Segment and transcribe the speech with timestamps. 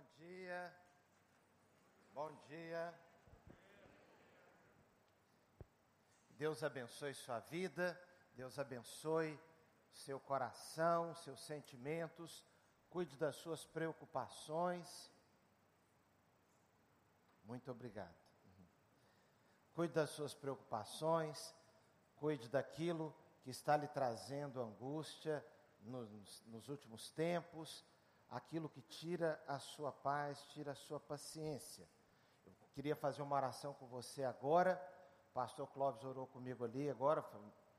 [0.00, 0.74] Bom dia.
[2.14, 2.94] Bom dia.
[6.30, 8.00] Deus abençoe sua vida,
[8.32, 9.38] Deus abençoe
[9.92, 12.42] seu coração, seus sentimentos,
[12.88, 15.12] cuide das suas preocupações.
[17.44, 18.16] Muito obrigado.
[19.74, 21.54] Cuide das suas preocupações,
[22.16, 25.44] cuide daquilo que está lhe trazendo angústia
[25.82, 27.84] nos, nos últimos tempos,
[28.30, 31.88] aquilo que tira a sua paz, tira a sua paciência.
[32.46, 34.80] Eu queria fazer uma oração com você agora.
[35.30, 37.24] O pastor Clóvis orou comigo ali agora,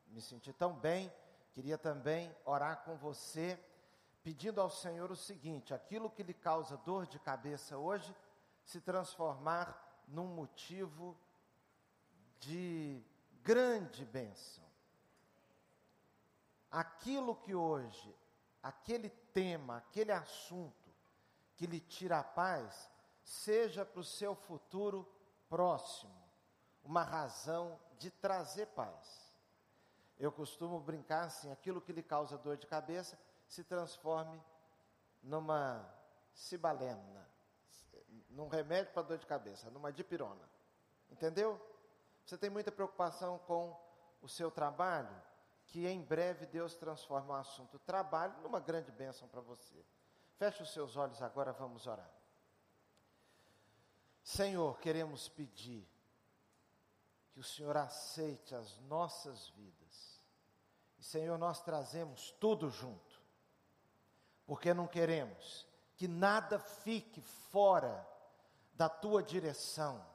[0.07, 1.11] me senti tão bem.
[1.53, 3.59] Queria também orar com você,
[4.23, 8.15] pedindo ao Senhor o seguinte: aquilo que lhe causa dor de cabeça hoje,
[8.63, 11.17] se transformar num motivo
[12.39, 13.01] de
[13.41, 14.63] grande bênção.
[16.69, 18.15] Aquilo que hoje
[18.61, 20.89] aquele tema, aquele assunto
[21.55, 22.89] que lhe tira a paz,
[23.23, 25.07] seja para o seu futuro
[25.49, 26.21] próximo
[26.83, 29.37] uma razão de trazer paz.
[30.17, 34.41] Eu costumo brincar assim: aquilo que lhe causa dor de cabeça se transforme
[35.21, 35.87] numa
[36.33, 37.27] cibalena,
[38.29, 40.49] num remédio para dor de cabeça, numa dipirona.
[41.09, 41.59] Entendeu?
[42.25, 43.77] Você tem muita preocupação com
[44.21, 45.15] o seu trabalho?
[45.71, 49.85] Que em breve Deus transforma o assunto trabalho numa grande bênção para você.
[50.35, 52.11] Feche os seus olhos agora, vamos orar.
[54.21, 55.87] Senhor, queremos pedir
[57.31, 60.21] que o Senhor aceite as nossas vidas.
[60.99, 63.21] E Senhor, nós trazemos tudo junto,
[64.45, 68.05] porque não queremos que nada fique fora
[68.73, 70.05] da tua direção,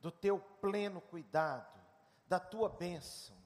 [0.00, 1.78] do teu pleno cuidado,
[2.26, 3.37] da tua bênção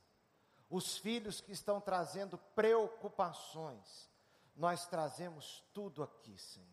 [0.73, 4.11] os filhos que estão trazendo preocupações,
[4.57, 6.67] nós trazemos tudo aqui, Senhor.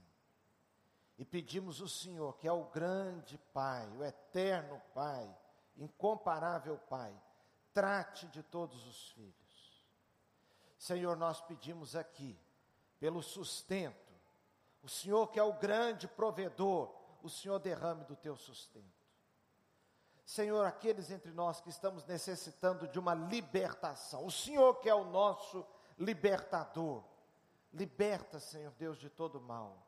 [1.18, 5.30] E pedimos o Senhor, que é o grande Pai, o eterno Pai,
[5.76, 7.14] incomparável Pai,
[7.74, 9.86] trate de todos os filhos.
[10.78, 12.40] Senhor, nós pedimos aqui,
[13.02, 14.14] pelo sustento,
[14.82, 18.99] o Senhor que é o grande provedor, o Senhor derrame do teu sustento.
[20.30, 25.06] Senhor, aqueles entre nós que estamos necessitando de uma libertação, o Senhor que é o
[25.06, 25.66] nosso
[25.98, 27.04] libertador,
[27.74, 29.84] liberta, Senhor Deus, de todo mal.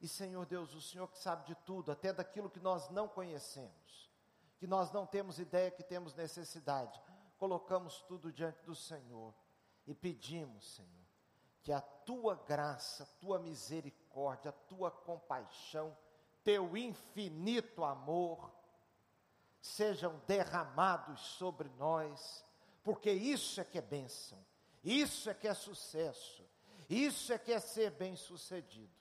[0.00, 4.10] E Senhor Deus, o Senhor que sabe de tudo, até daquilo que nós não conhecemos,
[4.58, 7.00] que nós não temos ideia que temos necessidade,
[7.38, 9.32] colocamos tudo diante do Senhor
[9.86, 11.06] e pedimos, Senhor,
[11.62, 15.96] que a tua graça, a tua misericórdia, a tua compaixão,
[16.42, 18.57] teu infinito amor,
[19.68, 22.44] sejam derramados sobre nós,
[22.82, 24.38] porque isso é que é bênção,
[24.82, 26.44] isso é que é sucesso,
[26.88, 28.92] isso é que é ser bem-sucedido.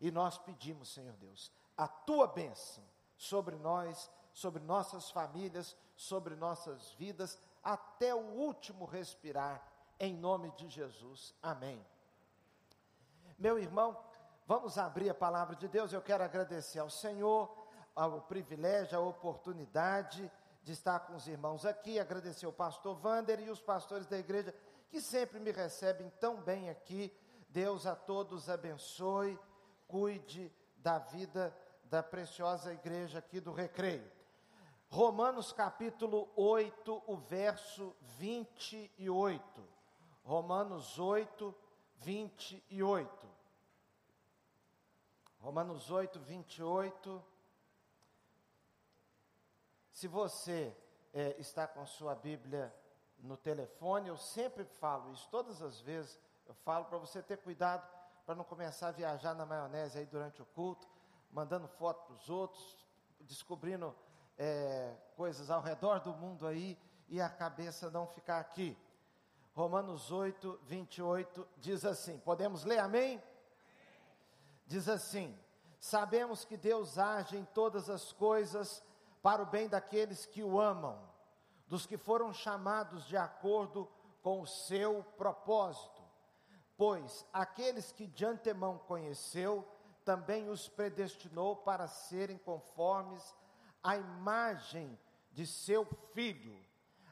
[0.00, 2.84] E nós pedimos, Senhor Deus, a tua bênção
[3.16, 9.66] sobre nós, sobre nossas famílias, sobre nossas vidas, até o último respirar,
[9.98, 11.34] em nome de Jesus.
[11.42, 11.84] Amém.
[13.38, 13.98] Meu irmão,
[14.46, 15.92] vamos abrir a palavra de Deus.
[15.92, 17.65] Eu quero agradecer ao Senhor
[18.04, 20.30] o privilégio, a oportunidade
[20.62, 24.54] de estar com os irmãos aqui, agradecer ao pastor Vander e os pastores da igreja
[24.90, 27.16] que sempre me recebem tão bem aqui.
[27.48, 29.38] Deus a todos abençoe,
[29.88, 34.10] cuide da vida da preciosa igreja aqui do Recreio.
[34.88, 39.62] Romanos capítulo 8, o verso 28.
[40.22, 41.54] Romanos 8,
[41.98, 43.28] 28.
[45.38, 47.24] Romanos 8, 28.
[49.96, 50.76] Se você
[51.14, 52.70] é, está com sua Bíblia
[53.18, 57.88] no telefone, eu sempre falo isso, todas as vezes eu falo para você ter cuidado
[58.26, 60.86] para não começar a viajar na maionese aí durante o culto,
[61.32, 62.86] mandando foto para os outros,
[63.20, 63.96] descobrindo
[64.36, 66.78] é, coisas ao redor do mundo aí
[67.08, 68.76] e a cabeça não ficar aqui.
[69.54, 73.22] Romanos 8, 28 diz assim: podemos ler amém?
[74.66, 75.34] Diz assim:
[75.80, 78.84] sabemos que Deus age em todas as coisas
[79.26, 80.96] para o bem daqueles que o amam,
[81.66, 83.90] dos que foram chamados de acordo
[84.22, 86.00] com o seu propósito.
[86.76, 89.66] Pois aqueles que de antemão conheceu,
[90.04, 93.34] também os predestinou para serem conformes
[93.82, 94.96] à imagem
[95.32, 95.84] de seu
[96.14, 96.56] filho,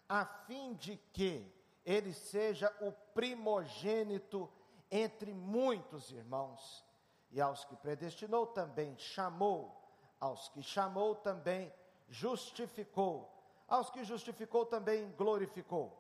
[0.08, 1.52] a fim de que
[1.84, 4.48] ele seja o primogênito
[4.88, 6.84] entre muitos irmãos.
[7.32, 9.76] E aos que predestinou também chamou,
[10.20, 11.74] aos que chamou também
[12.14, 13.30] justificou.
[13.68, 15.96] Aos que justificou também glorificou.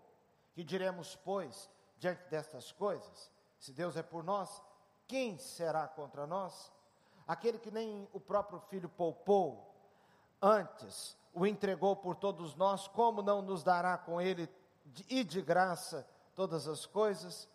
[0.54, 1.68] Que diremos, pois,
[1.98, 3.30] diante destas coisas?
[3.58, 4.62] Se Deus é por nós,
[5.06, 6.72] quem será contra nós?
[7.26, 9.74] aquele que nem o próprio filho poupou,
[10.40, 14.48] antes o entregou por todos nós, como não nos dará com ele
[15.08, 17.48] e de graça todas as coisas?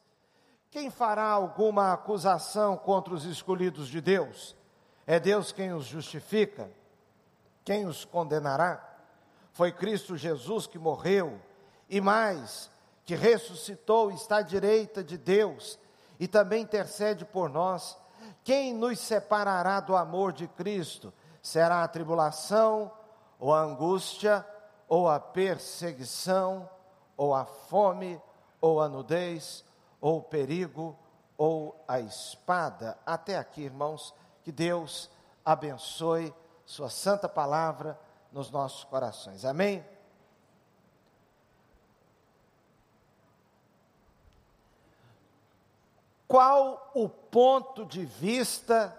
[0.69, 4.55] Quem fará alguma acusação contra os escolhidos de Deus?
[5.07, 6.69] É Deus quem os justifica?
[7.63, 8.83] Quem os condenará?
[9.51, 11.39] Foi Cristo Jesus que morreu
[11.89, 12.69] e mais,
[13.05, 15.79] que ressuscitou está à direita de Deus
[16.19, 17.97] e também intercede por nós.
[18.43, 21.13] Quem nos separará do amor de Cristo?
[21.41, 22.91] Será a tribulação,
[23.39, 24.45] ou a angústia,
[24.87, 26.69] ou a perseguição,
[27.15, 28.21] ou a fome,
[28.59, 29.63] ou a nudez,
[30.01, 30.97] ou o perigo,
[31.37, 32.97] ou a espada.
[33.05, 34.13] Até aqui, irmãos,
[34.43, 35.09] que Deus
[35.45, 36.33] abençoe
[36.69, 37.99] Sua santa palavra
[38.31, 39.43] nos nossos corações.
[39.43, 39.83] Amém?
[46.27, 48.95] Qual o ponto de vista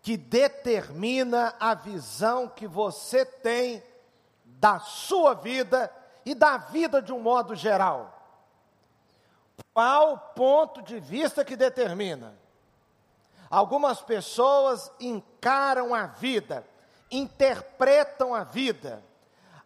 [0.00, 3.82] que determina a visão que você tem
[4.44, 5.92] da sua vida
[6.24, 8.22] e da vida de um modo geral?
[9.74, 12.38] Qual o ponto de vista que determina?
[13.50, 16.66] Algumas pessoas encaram a vida,
[17.10, 19.02] interpretam a vida,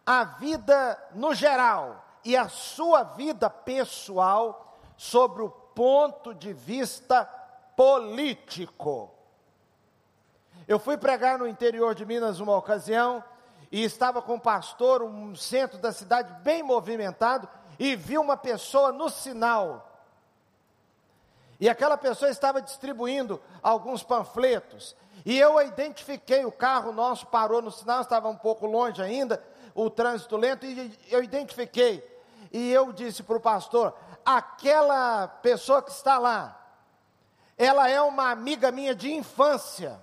[0.05, 7.25] a vida no geral e a sua vida pessoal sobre o ponto de vista
[7.75, 9.11] político.
[10.67, 13.23] Eu fui pregar no interior de Minas uma ocasião
[13.71, 17.49] e estava com um pastor, um centro da cidade bem movimentado,
[17.79, 19.92] e vi uma pessoa no sinal.
[21.63, 24.97] E aquela pessoa estava distribuindo alguns panfletos.
[25.25, 29.41] E eu identifiquei, o carro nosso parou no sinal, estava um pouco longe ainda,
[29.73, 32.05] o trânsito lento, e eu identifiquei.
[32.51, 33.95] E eu disse para o pastor:
[34.25, 36.61] aquela pessoa que está lá,
[37.57, 40.01] ela é uma amiga minha de infância.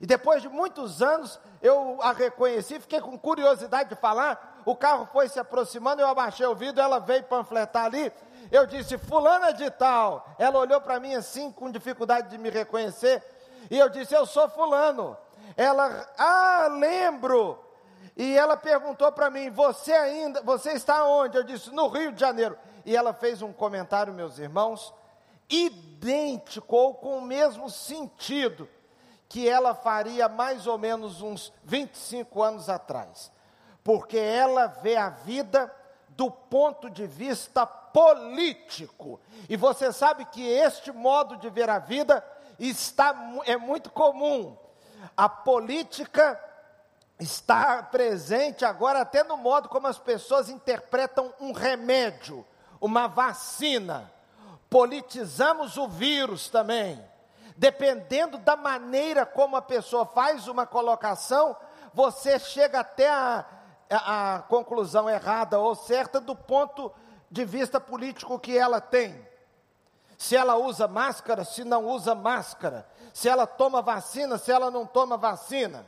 [0.00, 4.62] E depois de muitos anos, eu a reconheci, fiquei com curiosidade de falar.
[4.64, 8.12] O carro foi se aproximando, eu abaixei o vidro, ela veio panfletar ali.
[8.50, 10.26] Eu disse, Fulana de Tal.
[10.38, 13.22] Ela olhou para mim assim, com dificuldade de me reconhecer.
[13.70, 15.16] E eu disse, Eu sou Fulano.
[15.56, 17.58] Ela, ah, lembro.
[18.16, 21.36] E ela perguntou para mim: Você ainda, você está onde?
[21.36, 24.92] Eu disse: No Rio de Janeiro e ela fez um comentário, meus irmãos,
[25.48, 28.68] idêntico ou com o mesmo sentido
[29.28, 33.32] que ela faria mais ou menos uns 25 anos atrás.
[33.82, 35.74] Porque ela vê a vida
[36.16, 39.20] do ponto de vista político.
[39.48, 42.24] E você sabe que este modo de ver a vida
[42.58, 43.14] está
[43.46, 44.56] é muito comum.
[45.16, 46.40] A política
[47.18, 52.44] está presente agora até no modo como as pessoas interpretam um remédio
[52.84, 54.12] uma vacina,
[54.68, 57.02] politizamos o vírus também.
[57.56, 61.56] Dependendo da maneira como a pessoa faz uma colocação,
[61.94, 63.42] você chega até a,
[63.96, 66.92] a, conclusão errada ou certa do ponto
[67.30, 69.26] de vista político que ela tem.
[70.16, 74.86] Se ela usa máscara, se não usa máscara, se ela toma vacina, se ela não
[74.86, 75.86] toma vacina.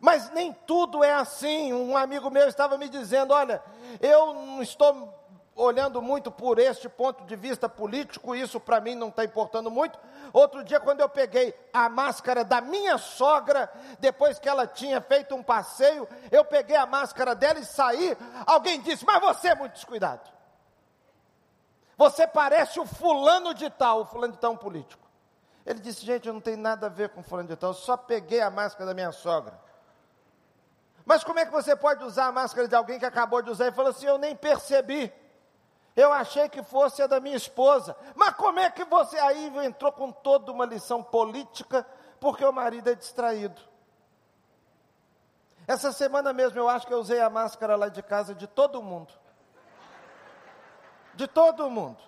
[0.00, 1.72] Mas nem tudo é assim.
[1.72, 3.62] Um amigo meu estava me dizendo: Olha,
[4.00, 5.17] eu não estou
[5.58, 9.98] olhando muito por este ponto de vista político, isso para mim não está importando muito.
[10.32, 15.34] Outro dia, quando eu peguei a máscara da minha sogra, depois que ela tinha feito
[15.34, 18.16] um passeio, eu peguei a máscara dela e saí.
[18.46, 20.30] Alguém disse: Mas você é muito descuidado.
[21.96, 25.06] Você parece o fulano de tal, o fulano de tal é um político.
[25.66, 27.96] Ele disse: Gente, eu não tenho nada a ver com fulano de tal, eu só
[27.96, 29.58] peguei a máscara da minha sogra.
[31.04, 33.66] Mas como é que você pode usar a máscara de alguém que acabou de usar
[33.66, 35.12] e falou assim: Eu nem percebi.
[35.98, 37.96] Eu achei que fosse a da minha esposa.
[38.14, 41.84] Mas como é que você aí entrou com toda uma lição política
[42.20, 43.60] porque o marido é distraído?
[45.66, 48.80] Essa semana mesmo eu acho que eu usei a máscara lá de casa de todo
[48.80, 49.12] mundo.
[51.14, 51.98] De todo mundo.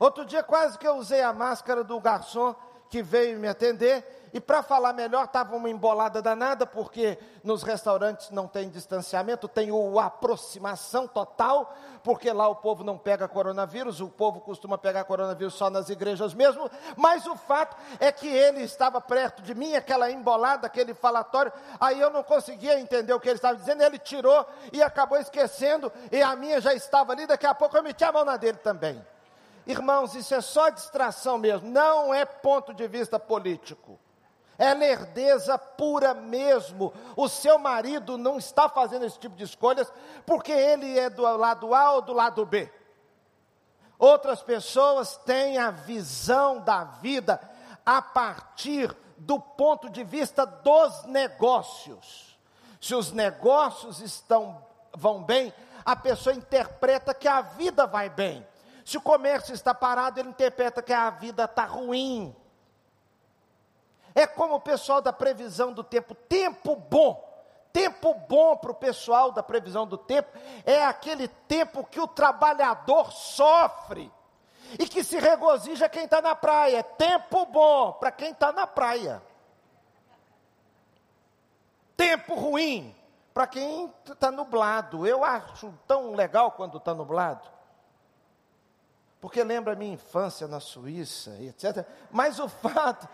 [0.00, 2.56] Outro dia quase que eu usei a máscara do garçom
[2.90, 8.30] que veio me atender e para falar melhor, estava uma embolada danada, porque nos restaurantes
[8.30, 14.08] não tem distanciamento, tem o aproximação total, porque lá o povo não pega coronavírus, o
[14.08, 19.02] povo costuma pegar coronavírus só nas igrejas mesmo, mas o fato é que ele estava
[19.02, 23.36] perto de mim, aquela embolada, aquele falatório, aí eu não conseguia entender o que ele
[23.36, 27.54] estava dizendo, ele tirou e acabou esquecendo, e a minha já estava ali, daqui a
[27.54, 29.04] pouco eu meti a mão na dele também.
[29.66, 34.00] Irmãos, isso é só distração mesmo, não é ponto de vista político
[34.58, 36.92] é lerdeza pura mesmo.
[37.16, 39.92] O seu marido não está fazendo esse tipo de escolhas
[40.24, 42.70] porque ele é do lado A ou do lado B.
[43.98, 47.40] Outras pessoas têm a visão da vida,
[47.86, 52.36] a partir do ponto de vista dos negócios.
[52.80, 54.60] Se os negócios estão
[54.92, 55.54] vão bem,
[55.84, 58.46] a pessoa interpreta que a vida vai bem.
[58.84, 62.34] Se o comércio está parado, ele interpreta que a vida está ruim.
[64.14, 67.30] É como o pessoal da previsão do tempo, tempo bom.
[67.72, 70.28] Tempo bom para o pessoal da previsão do tempo
[70.66, 74.12] é aquele tempo que o trabalhador sofre
[74.78, 76.78] e que se regozija quem está na praia.
[76.78, 79.22] É tempo bom para quem está na praia.
[81.96, 82.94] Tempo ruim
[83.32, 85.06] para quem está nublado.
[85.06, 87.48] Eu acho tão legal quando está nublado.
[89.20, 91.86] Porque lembra a minha infância na Suíça, etc.
[92.10, 93.08] Mas o fato,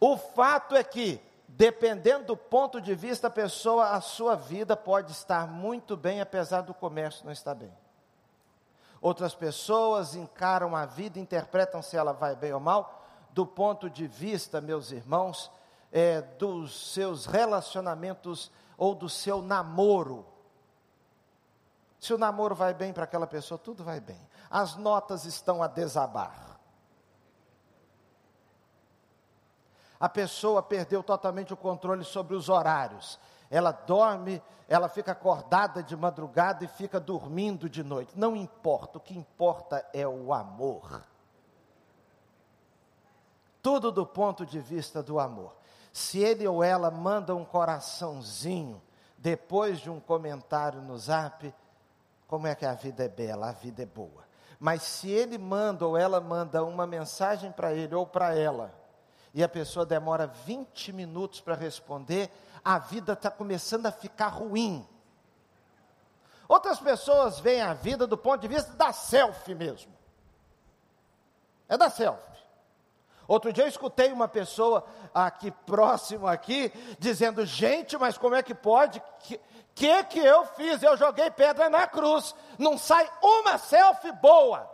[0.00, 5.12] o fato é que, dependendo do ponto de vista da pessoa, a sua vida pode
[5.12, 7.72] estar muito bem, apesar do comércio não estar bem.
[9.00, 14.06] Outras pessoas encaram a vida, interpretam se ela vai bem ou mal, do ponto de
[14.06, 15.50] vista, meus irmãos,
[15.92, 20.26] é, dos seus relacionamentos ou do seu namoro.
[22.00, 24.20] Se o namoro vai bem para aquela pessoa, tudo vai bem.
[24.50, 26.53] As notas estão a desabar.
[30.04, 33.18] A pessoa perdeu totalmente o controle sobre os horários
[33.54, 38.18] ela dorme, ela fica acordada de madrugada e fica dormindo de noite.
[38.18, 41.04] Não importa, o que importa é o amor.
[43.62, 45.54] Tudo do ponto de vista do amor.
[45.92, 48.82] Se ele ou ela manda um coraçãozinho
[49.16, 51.54] depois de um comentário no zap,
[52.26, 54.24] como é que a vida é bela, a vida é boa.
[54.58, 58.74] Mas se ele manda ou ela manda uma mensagem para ele ou para ela,
[59.34, 62.30] e a pessoa demora 20 minutos para responder,
[62.64, 64.86] a vida está começando a ficar ruim.
[66.48, 69.92] Outras pessoas veem a vida do ponto de vista da selfie mesmo.
[71.68, 72.22] É da selfie.
[73.26, 78.54] Outro dia eu escutei uma pessoa aqui próximo aqui dizendo: "Gente, mas como é que
[78.54, 79.02] pode?
[79.20, 79.40] Que
[79.74, 80.82] que, que eu fiz?
[80.82, 82.34] Eu joguei pedra na cruz.
[82.58, 84.70] Não sai uma selfie boa.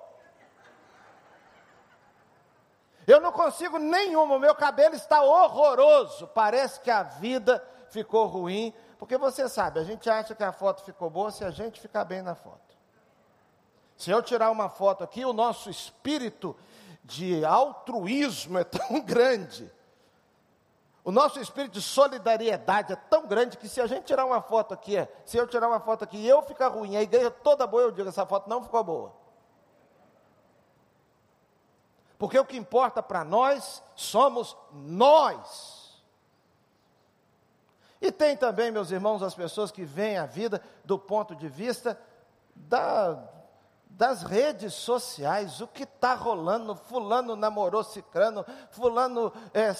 [3.10, 6.28] Eu não consigo nenhuma, o meu cabelo está horroroso.
[6.28, 10.84] Parece que a vida ficou ruim, porque você sabe, a gente acha que a foto
[10.84, 12.76] ficou boa se a gente ficar bem na foto.
[13.96, 16.56] Se eu tirar uma foto aqui, o nosso espírito
[17.02, 19.68] de altruísmo é tão grande.
[21.02, 24.72] O nosso espírito de solidariedade é tão grande que se a gente tirar uma foto
[24.72, 27.82] aqui, se eu tirar uma foto aqui e eu ficar ruim, a igreja toda boa,
[27.82, 29.19] eu digo, essa foto não ficou boa.
[32.20, 36.04] Porque o que importa para nós somos nós.
[37.98, 41.98] E tem também, meus irmãos, as pessoas que veem a vida do ponto de vista
[42.54, 43.26] da,
[43.90, 49.74] das redes sociais, o que está rolando, fulano namorou cicrano, fulano é,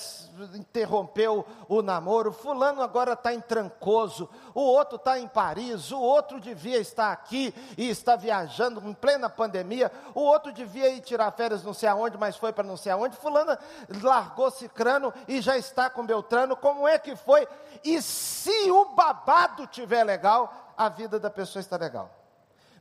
[0.55, 6.41] interrompeu o namoro, fulano agora está em Trancoso, o outro está em Paris, o outro
[6.41, 11.65] devia estar aqui e está viajando em plena pandemia, o outro devia ir tirar férias
[11.65, 13.57] não sei aonde, mas foi para não sei aonde, fulano
[14.03, 17.49] largou cicrano e já está com Beltrano, como é que foi?
[17.85, 22.11] E se o babado tiver legal, a vida da pessoa está legal.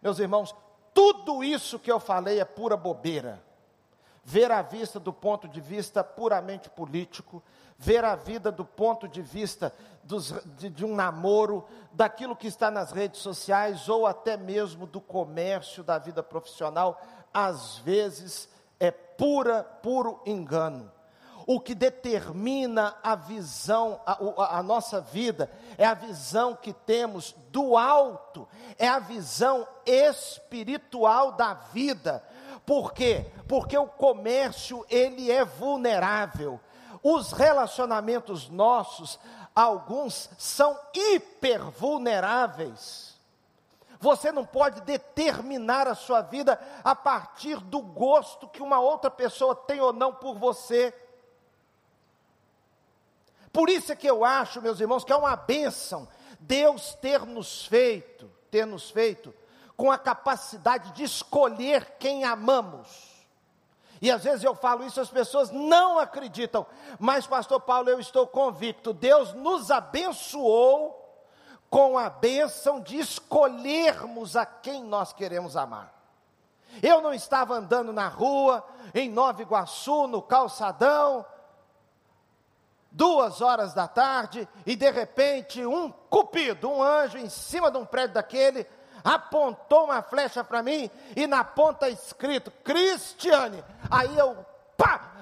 [0.02, 0.56] Meus irmãos,
[0.94, 3.42] tudo isso que eu falei é pura bobeira.
[4.24, 7.42] Ver a vista do ponto de vista puramente político,
[7.78, 12.70] ver a vida do ponto de vista dos, de, de um namoro, daquilo que está
[12.70, 17.02] nas redes sociais ou até mesmo do comércio, da vida profissional,
[17.34, 20.92] às vezes é pura, puro engano
[21.52, 27.76] o que determina a visão, a, a, nossa vida, é a visão que temos do
[27.76, 32.24] alto, é a visão espiritual da vida.
[32.68, 33.26] Por quê?
[33.48, 36.60] Porque o comércio, ele é vulnerável.
[37.02, 39.20] Os relacionamentos nossos,
[39.56, 43.18] alguns são hiper vulneráveis.
[44.00, 49.56] Você não pode determinar a sua vida a partir do gosto que uma outra pessoa
[49.56, 50.94] tem ou não por você.
[53.52, 56.08] Por isso é que eu acho, meus irmãos, que é uma bênção
[56.40, 59.34] Deus ter nos feito, ter nos feito
[59.76, 63.10] com a capacidade de escolher quem amamos.
[64.02, 66.66] E às vezes eu falo isso, as pessoas não acreditam,
[66.98, 70.96] mas, Pastor Paulo, eu estou convicto: Deus nos abençoou
[71.70, 75.94] com a bênção de escolhermos a quem nós queremos amar.
[76.82, 78.64] Eu não estava andando na rua,
[78.94, 81.26] em Nova Iguaçu, no calçadão,
[82.92, 87.86] duas horas da tarde, e de repente um cupido, um anjo em cima de um
[87.86, 88.66] prédio daquele,
[89.04, 95.20] apontou uma flecha para mim, e na ponta escrito, Cristiane, aí eu, pá,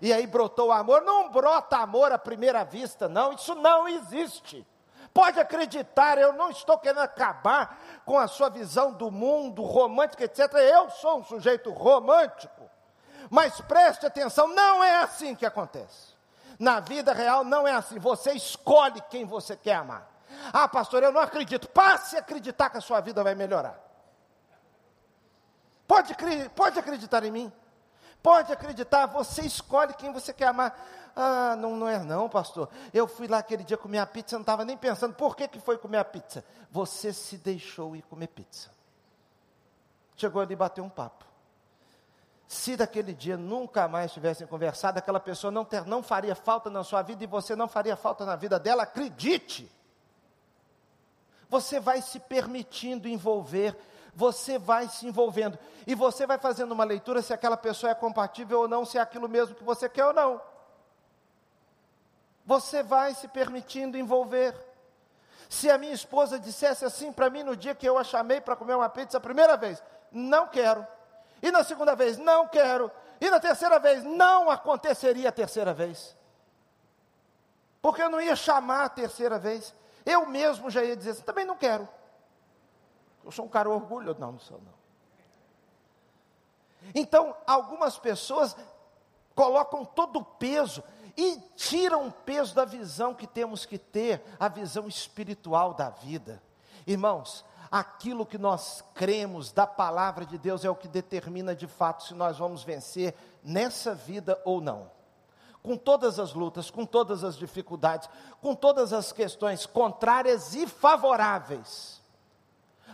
[0.00, 1.02] E aí brotou o amor.
[1.02, 3.32] Não brota amor à primeira vista, não.
[3.32, 4.66] Isso não existe.
[5.12, 10.52] Pode acreditar, eu não estou querendo acabar com a sua visão do mundo romântico, etc.
[10.54, 12.63] Eu sou um sujeito romântico.
[13.30, 16.14] Mas preste atenção, não é assim que acontece.
[16.58, 17.98] Na vida real não é assim.
[17.98, 20.08] Você escolhe quem você quer amar.
[20.52, 21.68] Ah, pastor, eu não acredito.
[21.68, 23.78] Passe a acreditar que a sua vida vai melhorar.
[25.86, 26.16] Pode,
[26.54, 27.52] pode acreditar em mim.
[28.22, 30.74] Pode acreditar, você escolhe quem você quer amar.
[31.14, 32.70] Ah, não, não é não, pastor.
[32.92, 35.60] Eu fui lá aquele dia comer a pizza, não estava nem pensando, por que, que
[35.60, 36.42] foi comer a pizza?
[36.70, 38.70] Você se deixou ir comer pizza.
[40.16, 41.24] Chegou ali e bateu um papo.
[42.46, 46.84] Se daquele dia nunca mais tivessem conversado, aquela pessoa não, ter, não faria falta na
[46.84, 49.70] sua vida e você não faria falta na vida dela, acredite.
[51.48, 53.76] Você vai se permitindo envolver
[54.14, 55.58] você vai se envolvendo.
[55.86, 59.00] E você vai fazendo uma leitura se aquela pessoa é compatível ou não, se é
[59.00, 60.40] aquilo mesmo que você quer ou não.
[62.46, 64.54] Você vai se permitindo envolver.
[65.48, 68.56] Se a minha esposa dissesse assim para mim no dia que eu a chamei para
[68.56, 70.86] comer uma pizza a primeira vez, não quero.
[71.44, 72.90] E na segunda vez, não quero.
[73.20, 76.16] E na terceira vez, não aconteceria a terceira vez.
[77.82, 79.74] Porque eu não ia chamar a terceira vez.
[80.06, 81.86] Eu mesmo já ia dizer assim, também não quero.
[83.22, 84.18] Eu sou um cara orgulhoso.
[84.18, 84.72] Não, não sou não.
[86.94, 88.56] Então, algumas pessoas
[89.34, 90.82] colocam todo o peso
[91.14, 96.42] e tiram o peso da visão que temos que ter, a visão espiritual da vida.
[96.86, 102.04] Irmãos, aquilo que nós cremos da palavra de Deus é o que determina de fato
[102.04, 104.90] se nós vamos vencer nessa vida ou não.
[105.62, 108.08] Com todas as lutas, com todas as dificuldades,
[108.40, 112.04] com todas as questões contrárias e favoráveis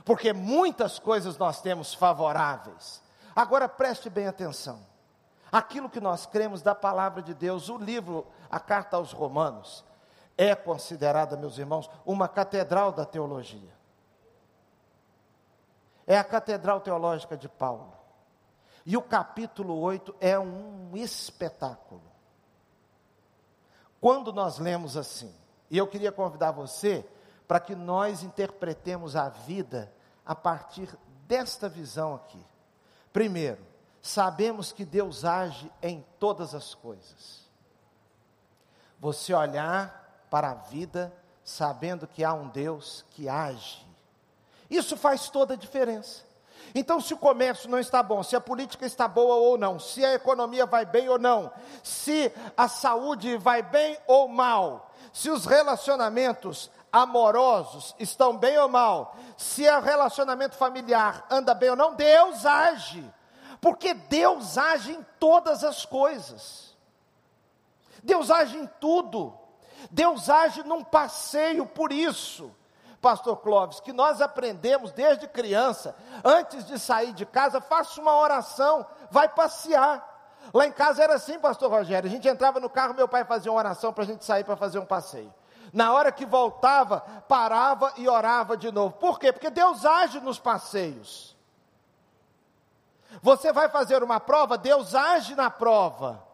[0.05, 3.03] porque muitas coisas nós temos favoráveis.
[3.35, 4.81] Agora preste bem atenção.
[5.51, 9.85] Aquilo que nós cremos da palavra de Deus, o livro, a carta aos Romanos,
[10.39, 13.80] é considerada, meus irmãos, uma catedral da teologia.
[16.11, 17.93] É a catedral teológica de Paulo.
[18.85, 22.03] E o capítulo 8 é um espetáculo.
[24.01, 25.33] Quando nós lemos assim,
[25.71, 27.09] e eu queria convidar você
[27.47, 29.89] para que nós interpretemos a vida
[30.27, 30.93] a partir
[31.29, 32.45] desta visão aqui.
[33.13, 33.65] Primeiro,
[34.03, 37.49] sabemos que Deus age em todas as coisas.
[38.99, 43.90] Você olhar para a vida sabendo que há um Deus que age.
[44.71, 46.23] Isso faz toda a diferença.
[46.75, 50.05] Então, se o comércio não está bom, se a política está boa ou não, se
[50.05, 51.51] a economia vai bem ou não,
[51.83, 59.17] se a saúde vai bem ou mal, se os relacionamentos amorosos estão bem ou mal,
[59.37, 63.05] se o relacionamento familiar anda bem ou não, Deus age.
[63.61, 66.75] Porque Deus age em todas as coisas.
[68.03, 69.37] Deus age em tudo.
[69.91, 72.55] Deus age num passeio por isso.
[73.01, 78.87] Pastor Clóvis, que nós aprendemos desde criança, antes de sair de casa, faça uma oração,
[79.11, 80.07] vai passear.
[80.53, 83.51] Lá em casa era assim, pastor Rogério, a gente entrava no carro, meu pai fazia
[83.51, 85.33] uma oração para a gente sair para fazer um passeio.
[85.73, 88.95] Na hora que voltava, parava e orava de novo.
[88.97, 89.33] Por quê?
[89.33, 91.37] Porque Deus age nos passeios.
[93.23, 96.30] Você vai fazer uma prova, Deus age na prova.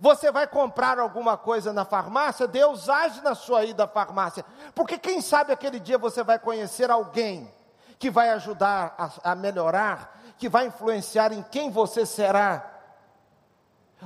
[0.00, 4.44] Você vai comprar alguma coisa na farmácia, Deus age na sua ida à farmácia.
[4.74, 7.52] Porque quem sabe aquele dia você vai conhecer alguém
[7.98, 12.76] que vai ajudar a, a melhorar, que vai influenciar em quem você será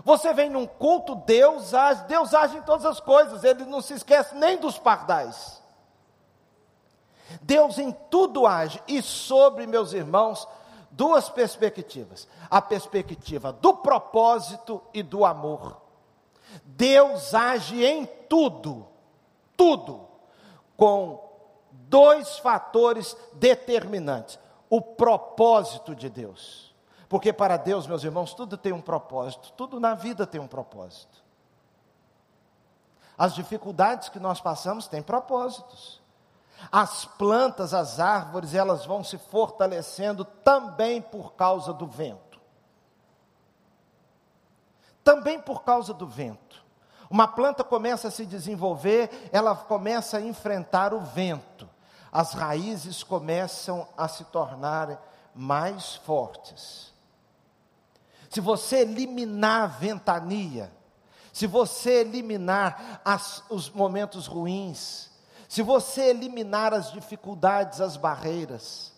[0.05, 3.95] você vem num culto, Deus age, Deus age em todas as coisas, Ele não se
[3.95, 5.61] esquece nem dos pardais.
[7.43, 10.47] Deus em tudo age, e sobre, meus irmãos,
[10.91, 15.81] duas perspectivas: a perspectiva do propósito e do amor.
[16.65, 18.87] Deus age em tudo,
[19.57, 20.07] tudo,
[20.77, 21.23] com
[21.71, 26.71] dois fatores determinantes: o propósito de Deus
[27.11, 31.25] porque para Deus, meus irmãos, tudo tem um propósito, tudo na vida tem um propósito.
[33.19, 36.00] As dificuldades que nós passamos têm propósitos.
[36.71, 42.41] As plantas, as árvores, elas vão se fortalecendo também por causa do vento.
[45.03, 46.65] Também por causa do vento.
[47.09, 51.69] Uma planta começa a se desenvolver, ela começa a enfrentar o vento.
[52.13, 55.01] As raízes começam a se tornar
[55.35, 56.91] mais fortes
[58.31, 60.73] se você eliminar a ventania,
[61.33, 65.10] se você eliminar as, os momentos ruins,
[65.51, 68.93] se você eliminar as dificuldades, as barreiras,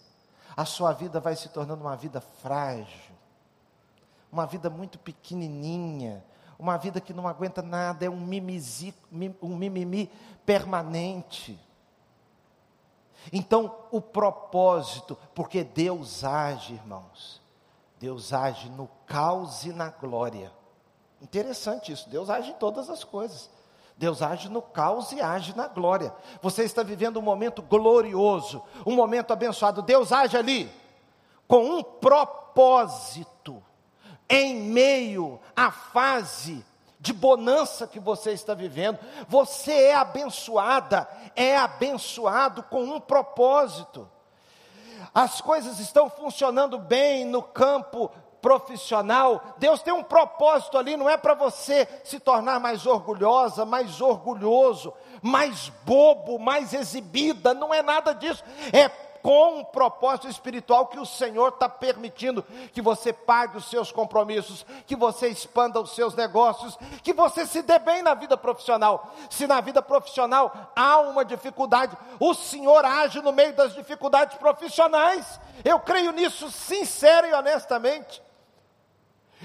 [0.55, 3.15] a sua vida vai se tornando uma vida frágil.
[4.31, 6.23] uma vida muito pequenininha,
[6.59, 8.95] uma vida que não aguenta nada, é um mimimi,
[9.41, 10.11] um mimimi
[10.45, 11.59] permanente.
[13.33, 17.41] Então, o propósito, porque Deus age, irmãos,
[17.99, 20.53] Deus age no caos e na glória.
[21.19, 23.49] Interessante isso, Deus age em todas as coisas.
[24.03, 26.13] Deus age no caos e age na glória.
[26.41, 29.81] Você está vivendo um momento glorioso, um momento abençoado.
[29.81, 30.69] Deus age ali
[31.47, 33.63] com um propósito
[34.29, 36.67] em meio à fase
[36.99, 38.99] de bonança que você está vivendo.
[39.29, 44.11] Você é abençoada, é abençoado com um propósito.
[45.15, 48.11] As coisas estão funcionando bem no campo
[48.43, 49.55] profissional.
[49.57, 54.93] Deus tem um propósito ali, não é para você se tornar mais orgulhosa, mais orgulhoso,
[55.23, 58.43] mais bobo, mais exibida, não é nada disso.
[58.73, 58.91] É
[59.23, 64.67] com um propósito espiritual que o Senhor está permitindo que você pague os seus compromissos,
[64.87, 69.15] que você expanda os seus negócios, que você se dê bem na vida profissional.
[69.31, 75.41] Se na vida profissional há uma dificuldade, o Senhor age no meio das dificuldades profissionais.
[75.65, 78.21] Eu creio nisso sincero e honestamente.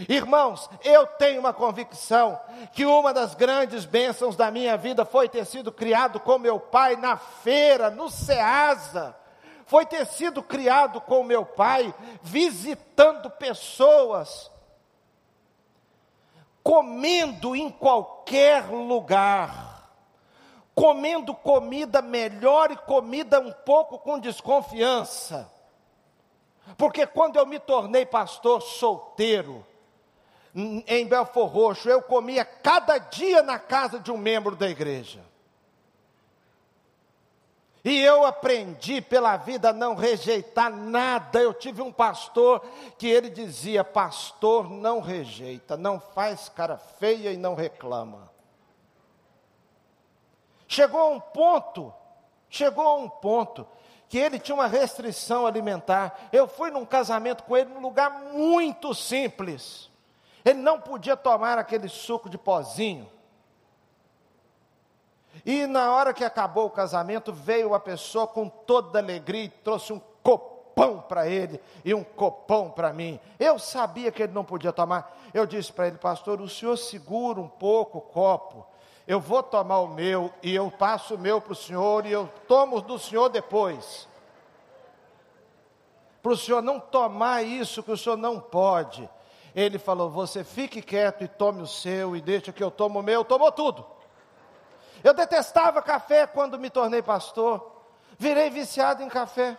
[0.08, 2.40] Irmãos, eu tenho uma convicção
[2.74, 6.96] que uma das grandes bênçãos da minha vida foi ter sido criado com meu pai
[6.96, 9.16] na feira, no Ceasa
[9.68, 14.50] foi ter sido criado com meu pai, visitando pessoas,
[16.64, 19.92] comendo em qualquer lugar,
[20.74, 25.52] comendo comida melhor e comida um pouco com desconfiança.
[26.78, 29.66] Porque quando eu me tornei pastor solteiro,
[30.88, 35.24] em Belfor Roxo, eu comia cada dia na casa de um membro da igreja.
[37.86, 41.40] E eu aprendi pela vida a não rejeitar nada.
[41.40, 42.66] Eu tive um pastor
[42.98, 48.30] que ele dizia: Pastor, não rejeita, não faz cara feia e não reclama.
[50.68, 51.94] Chegou a um ponto,
[52.50, 53.66] chegou a um ponto,
[54.10, 56.30] que ele tinha uma restrição alimentar.
[56.34, 59.90] Eu fui num casamento com ele num lugar muito simples.
[60.48, 63.06] Ele não podia tomar aquele suco de pozinho.
[65.46, 69.92] E na hora que acabou o casamento, veio a pessoa com toda alegria e trouxe
[69.92, 73.20] um copão para ele e um copão para mim.
[73.38, 75.20] Eu sabia que ele não podia tomar.
[75.34, 78.66] Eu disse para ele, pastor, o senhor segura um pouco o copo.
[79.06, 82.30] Eu vou tomar o meu e eu passo o meu para o senhor e eu
[82.48, 84.08] tomo do senhor depois.
[86.24, 89.10] Para o senhor não tomar isso que o senhor não pode.
[89.58, 93.04] Ele falou: Você fique quieto e tome o seu, e deixa que eu tomo o
[93.04, 93.26] meu.
[93.26, 93.84] Tomou tudo.
[95.04, 97.76] Eu detestava café quando me tornei pastor.
[98.20, 99.58] Virei viciado em café.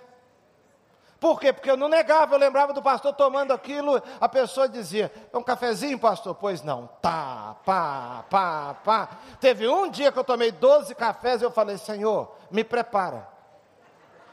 [1.18, 1.52] Por quê?
[1.52, 5.42] Porque eu não negava, eu lembrava do pastor tomando aquilo, a pessoa dizia: É um
[5.42, 6.32] cafezinho, pastor?
[6.36, 9.08] Pois não, tá, pá, pá, pá.
[9.40, 13.26] Teve um dia que eu tomei 12 cafés e eu falei: Senhor, me prepara.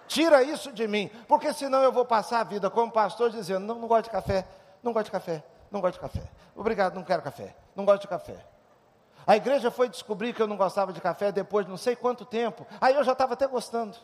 [0.08, 3.80] Tira isso de mim, porque senão eu vou passar a vida como pastor dizendo: Não,
[3.80, 4.48] não gosto de café,
[4.84, 5.44] não gosto de café,
[5.76, 6.24] não gosto de café.
[6.56, 8.46] Obrigado, não quero café, não gosto de café.
[9.28, 12.26] A igreja foi descobrir que eu não gostava de café depois de não sei quanto
[12.26, 12.66] tempo.
[12.80, 13.98] Aí eu já estava até gostando.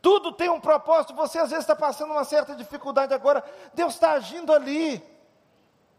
[0.00, 1.14] Tudo tem um propósito.
[1.14, 3.44] Você às vezes está passando uma certa dificuldade agora.
[3.74, 5.02] Deus está agindo ali.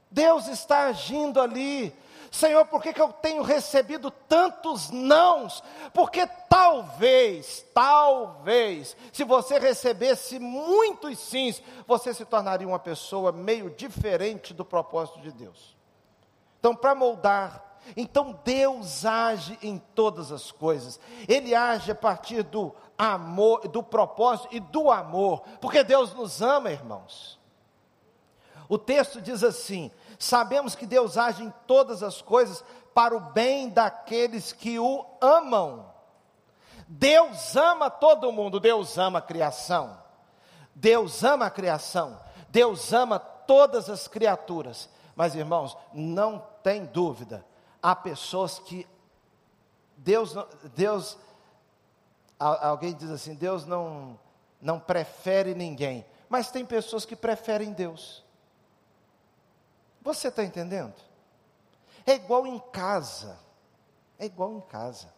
[0.10, 1.96] Deus está agindo ali.
[2.32, 5.62] Senhor, por que, que eu tenho recebido tantos nãos?
[5.94, 14.54] Porque talvez, talvez, se você recebesse muitos sims, você se tornaria uma pessoa meio diferente
[14.54, 15.76] do propósito de Deus.
[16.58, 21.02] Então, para moldar, então Deus age em todas as coisas.
[21.28, 26.72] Ele age a partir do amor, do propósito e do amor, porque Deus nos ama,
[26.72, 27.42] irmãos.
[28.70, 33.70] O texto diz assim: Sabemos que Deus age em todas as coisas para o bem
[33.70, 35.92] daqueles que o amam.
[36.88, 39.98] Deus ama todo mundo, Deus ama a criação.
[40.76, 42.22] Deus ama a criação.
[42.50, 44.88] Deus ama todas as criaturas.
[45.16, 47.44] Mas irmãos, não tem dúvida,
[47.82, 48.88] há pessoas que
[49.98, 50.36] Deus
[50.76, 51.18] Deus
[52.38, 54.20] alguém diz assim, Deus não
[54.62, 58.24] não prefere ninguém, mas tem pessoas que preferem Deus.
[60.02, 60.96] Você está entendendo?
[62.06, 63.38] É igual em casa.
[64.18, 65.14] É igual em casa.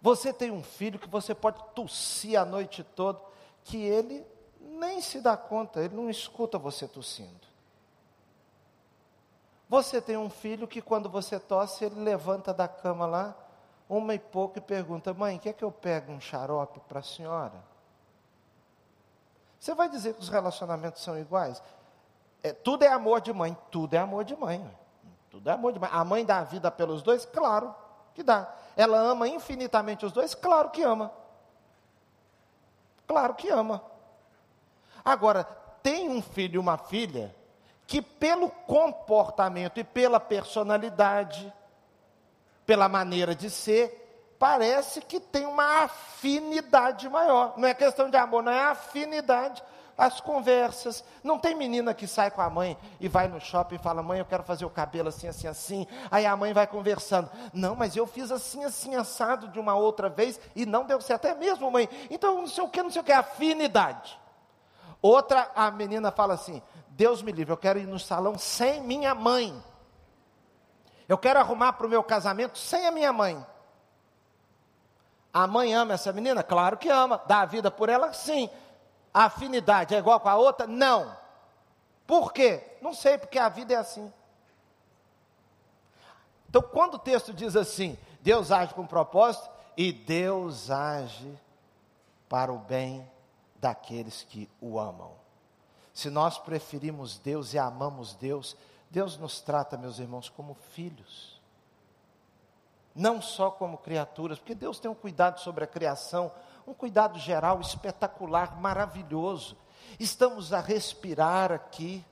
[0.00, 3.20] Você tem um filho que você pode tossir a noite toda,
[3.64, 4.24] que ele
[4.60, 7.46] nem se dá conta, ele não escuta você tossindo.
[9.68, 13.36] Você tem um filho que quando você tosse, ele levanta da cama lá,
[13.88, 17.64] uma e pouco, e pergunta: Mãe, quer que eu pegue um xarope para a senhora?
[19.58, 21.60] Você vai dizer que os relacionamentos são iguais?
[22.46, 24.64] É, tudo é amor de mãe, tudo é amor de mãe.
[25.30, 25.90] Tudo é amor de mãe.
[25.92, 27.24] A mãe dá a vida pelos dois?
[27.26, 27.74] Claro
[28.14, 28.54] que dá.
[28.76, 30.32] Ela ama infinitamente os dois?
[30.32, 31.10] Claro que ama.
[33.04, 33.82] Claro que ama.
[35.04, 35.42] Agora,
[35.82, 37.34] tem um filho e uma filha
[37.84, 41.52] que, pelo comportamento e pela personalidade,
[42.64, 47.54] pela maneira de ser, parece que tem uma afinidade maior.
[47.56, 49.64] Não é questão de amor, não é afinidade.
[49.96, 51.02] As conversas.
[51.24, 54.18] Não tem menina que sai com a mãe e vai no shopping e fala: Mãe,
[54.18, 55.86] eu quero fazer o cabelo assim, assim, assim.
[56.10, 60.08] Aí a mãe vai conversando: Não, mas eu fiz assim, assim, assado de uma outra
[60.08, 61.26] vez e não deu certo.
[61.26, 61.88] É mesmo, mãe?
[62.10, 63.12] Então não sei o que, não sei o que.
[63.12, 64.18] Afinidade.
[65.00, 69.14] Outra, a menina fala assim: Deus me livre, eu quero ir no salão sem minha
[69.14, 69.62] mãe.
[71.08, 73.44] Eu quero arrumar para o meu casamento sem a minha mãe.
[75.32, 76.42] A mãe ama essa menina?
[76.42, 77.20] Claro que ama.
[77.26, 78.12] Dá a vida por ela?
[78.12, 78.50] Sim.
[79.16, 80.66] A afinidade é igual com a outra?
[80.66, 81.16] Não.
[82.06, 82.76] Por quê?
[82.82, 84.12] Não sei, porque a vida é assim.
[86.50, 91.34] Então, quando o texto diz assim, Deus age com propósito, e Deus age
[92.28, 93.10] para o bem
[93.58, 95.12] daqueles que o amam.
[95.94, 98.54] Se nós preferimos Deus e amamos Deus,
[98.90, 101.40] Deus nos trata, meus irmãos, como filhos.
[102.94, 106.30] Não só como criaturas, porque Deus tem um cuidado sobre a criação,
[106.66, 109.56] um cuidado geral espetacular, maravilhoso.
[109.98, 112.04] Estamos a respirar aqui.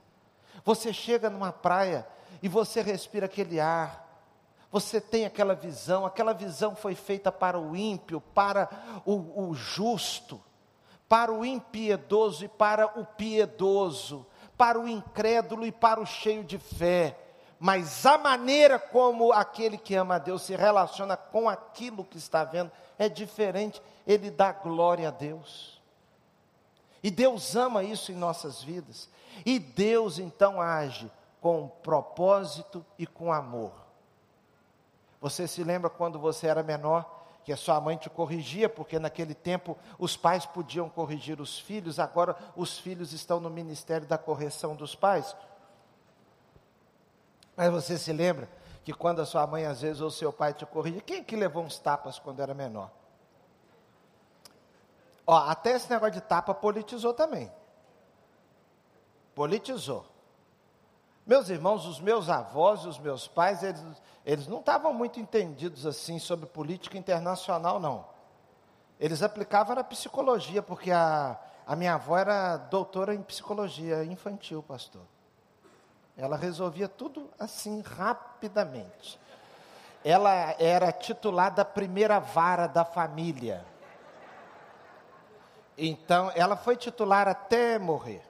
[0.63, 2.07] Você chega numa praia
[2.41, 4.03] e você respira aquele ar.
[4.71, 8.69] Você tem aquela visão, aquela visão foi feita para o ímpio, para
[9.05, 10.41] o, o justo,
[11.07, 14.25] para o impiedoso e para o piedoso
[14.57, 17.17] para o incrédulo e para o cheio de fé.
[17.59, 22.43] Mas a maneira como aquele que ama a Deus se relaciona com aquilo que está
[22.43, 23.81] vendo é diferente.
[24.05, 25.81] Ele dá glória a Deus.
[27.03, 29.09] E Deus ama isso em nossas vidas.
[29.45, 33.73] E Deus então age com propósito e com amor.
[35.21, 37.15] Você se lembra quando você era menor?
[37.45, 41.99] que a sua mãe te corrigia, porque naquele tempo os pais podiam corrigir os filhos,
[41.99, 45.35] agora os filhos estão no ministério da correção dos pais.
[47.55, 48.49] Mas você se lembra
[48.83, 51.63] que quando a sua mãe às vezes ou seu pai te corrigia, quem que levou
[51.63, 52.89] uns tapas quando era menor?
[55.25, 57.51] Ó, até esse negócio de tapa politizou também.
[59.33, 60.05] Politizou.
[61.25, 63.81] Meus irmãos, os meus avós e os meus pais, eles,
[64.23, 68.05] eles não estavam muito entendidos assim sobre política internacional, não.
[68.99, 75.01] Eles aplicavam a psicologia, porque a, a minha avó era doutora em psicologia infantil, pastor.
[76.15, 79.19] Ela resolvia tudo assim, rapidamente.
[80.03, 83.65] Ela era titular da primeira vara da família.
[85.77, 88.21] Então, ela foi titular até morrer.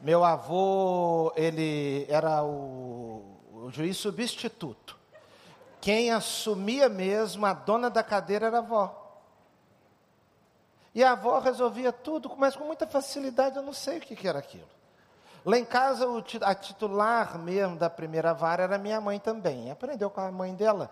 [0.00, 4.96] Meu avô, ele era o, o juiz substituto.
[5.80, 9.02] Quem assumia mesmo a dona da cadeira era a avó.
[10.94, 14.26] E a avó resolvia tudo, mas com muita facilidade, eu não sei o que, que
[14.26, 14.68] era aquilo.
[15.44, 16.06] Lá em casa,
[16.40, 19.70] a titular mesmo da primeira vara era minha mãe também.
[19.70, 20.90] Aprendeu com a mãe dela.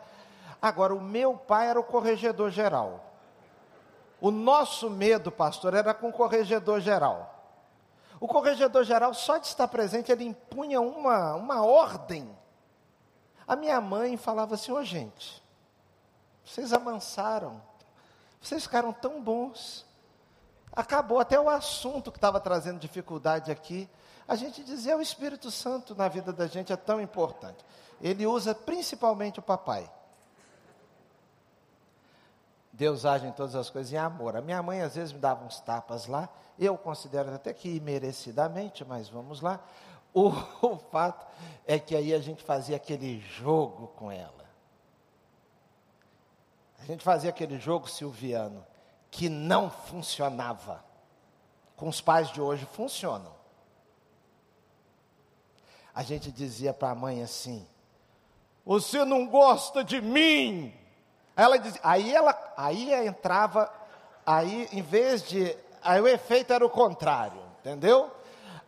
[0.63, 3.14] Agora, o meu pai era o corregedor geral.
[4.25, 7.45] O nosso medo, pastor, era com o corregedor geral.
[8.19, 12.35] O corregedor geral, só de estar presente, ele impunha uma, uma ordem.
[13.47, 15.45] A minha mãe falava assim: Ô oh, gente,
[16.43, 17.61] vocês amansaram,
[18.41, 19.85] vocês ficaram tão bons.
[20.73, 23.87] Acabou até o assunto que estava trazendo dificuldade aqui.
[24.27, 27.63] A gente dizia: o Espírito Santo na vida da gente é tão importante.
[28.01, 29.87] Ele usa principalmente o papai.
[32.75, 34.37] Deus age em todas as coisas em amor.
[34.37, 38.85] A minha mãe às vezes me dava uns tapas lá, eu considero até que merecidamente,
[38.85, 39.61] mas vamos lá.
[40.13, 40.29] O,
[40.61, 41.25] o fato
[41.67, 44.45] é que aí a gente fazia aquele jogo com ela.
[46.81, 48.67] A gente fazia aquele jogo silviano
[49.09, 50.85] que não funcionava.
[51.77, 53.35] Com os pais de hoje funcionam.
[55.95, 57.67] A gente dizia para a mãe assim:
[58.65, 60.84] Você não gosta de mim?
[61.37, 63.73] Ela diz, aí ela, aí entrava,
[64.25, 68.11] aí em vez de, aí o efeito era o contrário, entendeu?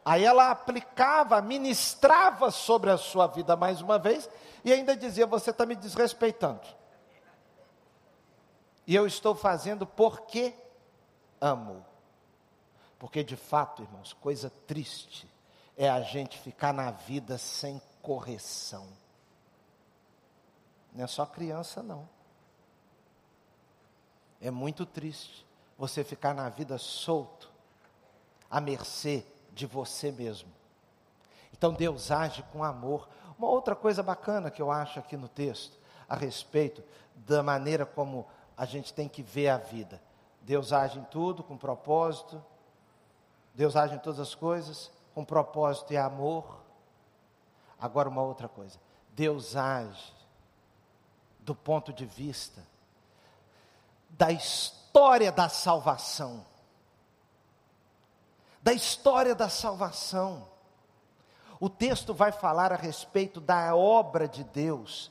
[0.05, 4.29] Aí ela aplicava, ministrava sobre a sua vida mais uma vez
[4.65, 6.63] e ainda dizia: Você está me desrespeitando.
[8.87, 10.55] E eu estou fazendo porque
[11.41, 11.85] amo.
[13.01, 15.29] Porque de fato, irmãos, coisa triste
[15.77, 18.87] é a gente ficar na vida sem correção.
[20.95, 22.09] Não é só criança, não.
[24.41, 25.47] É muito triste
[25.79, 27.51] você ficar na vida solto,
[28.51, 30.49] à mercê de você mesmo.
[31.53, 33.09] Então Deus age com amor.
[33.39, 35.77] Uma outra coisa bacana que eu acho aqui no texto,
[36.09, 36.83] a respeito
[37.15, 40.01] da maneira como a gente tem que ver a vida.
[40.43, 42.43] Deus age em tudo com propósito,
[43.55, 46.61] Deus age em todas as coisas com propósito e amor.
[47.81, 48.79] Agora, uma outra coisa:
[49.13, 50.13] Deus age
[51.41, 52.63] do ponto de vista
[54.17, 56.45] da história da salvação.
[58.63, 60.49] Da história da salvação.
[61.61, 65.11] O texto vai falar a respeito da obra de Deus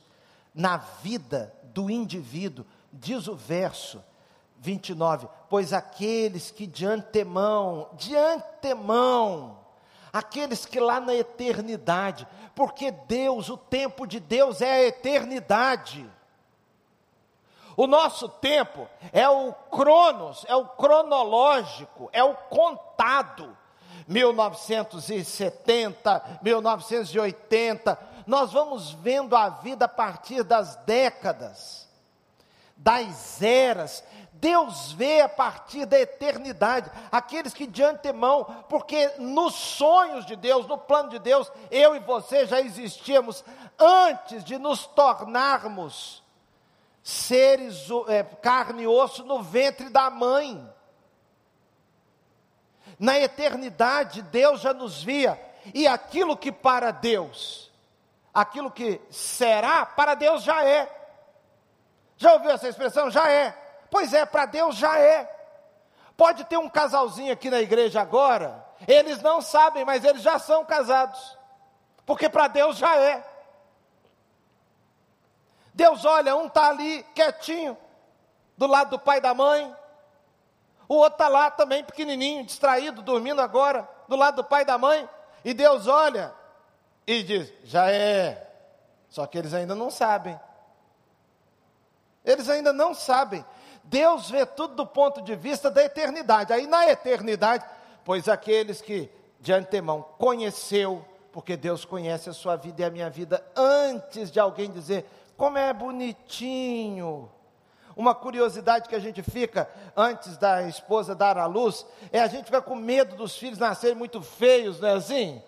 [0.54, 2.64] na vida do indivíduo.
[2.92, 4.02] Diz o verso
[4.58, 9.58] 29: Pois aqueles que de antemão, de antemão,
[10.12, 16.08] aqueles que lá na eternidade, porque Deus, o tempo de Deus é a eternidade.
[17.76, 23.56] O nosso tempo é o cronos, é o cronológico, é o contado.
[24.08, 31.88] 1970, 1980, nós vamos vendo a vida a partir das décadas,
[32.76, 34.04] das eras.
[34.32, 40.66] Deus vê a partir da eternidade, aqueles que de antemão, porque nos sonhos de Deus,
[40.66, 43.42] no plano de Deus, eu e você já existíamos
[43.78, 46.22] antes de nos tornarmos
[47.06, 50.68] seres, é, carne e osso no ventre da mãe.
[52.98, 55.40] Na eternidade, Deus já nos via,
[55.72, 57.72] e aquilo que para Deus,
[58.34, 60.92] aquilo que será, para Deus já é.
[62.16, 63.08] Já ouviu essa expressão?
[63.08, 63.56] Já é.
[63.88, 65.32] Pois é, para Deus já é.
[66.16, 70.64] Pode ter um casalzinho aqui na igreja agora, eles não sabem, mas eles já são
[70.64, 71.38] casados,
[72.04, 73.35] porque para Deus já é.
[75.76, 77.76] Deus olha, um está ali quietinho,
[78.56, 79.76] do lado do pai e da mãe,
[80.88, 84.78] o outro está lá também pequenininho, distraído, dormindo agora, do lado do pai e da
[84.78, 85.06] mãe,
[85.44, 86.32] e Deus olha
[87.06, 88.42] e diz: já é.
[89.10, 90.40] Só que eles ainda não sabem.
[92.24, 93.44] Eles ainda não sabem.
[93.84, 96.54] Deus vê tudo do ponto de vista da eternidade.
[96.54, 97.64] Aí na eternidade,
[98.02, 103.10] pois aqueles que de antemão conheceu, porque Deus conhece a sua vida e a minha
[103.10, 107.30] vida antes de alguém dizer como é bonitinho.
[107.96, 112.44] Uma curiosidade que a gente fica antes da esposa dar à luz é a gente
[112.44, 115.42] ficar com medo dos filhos nascerem muito feios, não é assim?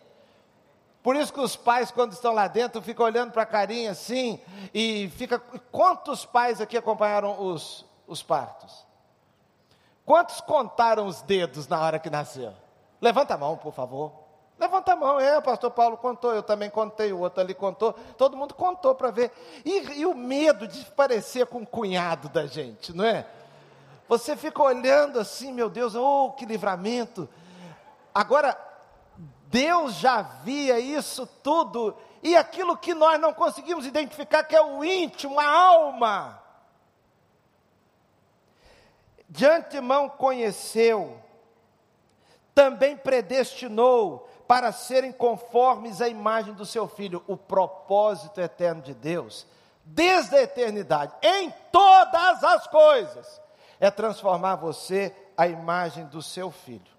[1.02, 4.40] Por isso que os pais, quando estão lá dentro, ficam olhando para a carinha assim,
[4.74, 5.38] e fica.
[5.38, 8.86] Quantos pais aqui acompanharam os, os partos?
[10.04, 12.52] Quantos contaram os dedos na hora que nasceu?
[13.00, 14.27] Levanta a mão, por favor.
[14.58, 18.36] Levanta a mão, é, pastor Paulo contou, eu também contei, o outro ali contou, todo
[18.36, 19.30] mundo contou para ver.
[19.64, 23.24] E, e, o medo de parecer com o cunhado da gente, não é?
[24.08, 27.28] Você fica olhando assim, meu Deus, oh, que livramento.
[28.12, 28.58] Agora,
[29.46, 34.84] Deus já via isso tudo, e aquilo que nós não conseguimos identificar, que é o
[34.84, 36.42] íntimo, a alma
[39.28, 41.22] de antemão conheceu,
[42.54, 49.46] também predestinou para serem conformes à imagem do seu filho, o propósito eterno de Deus,
[49.84, 53.40] desde a eternidade, em todas as coisas,
[53.78, 56.97] é transformar você à imagem do seu filho.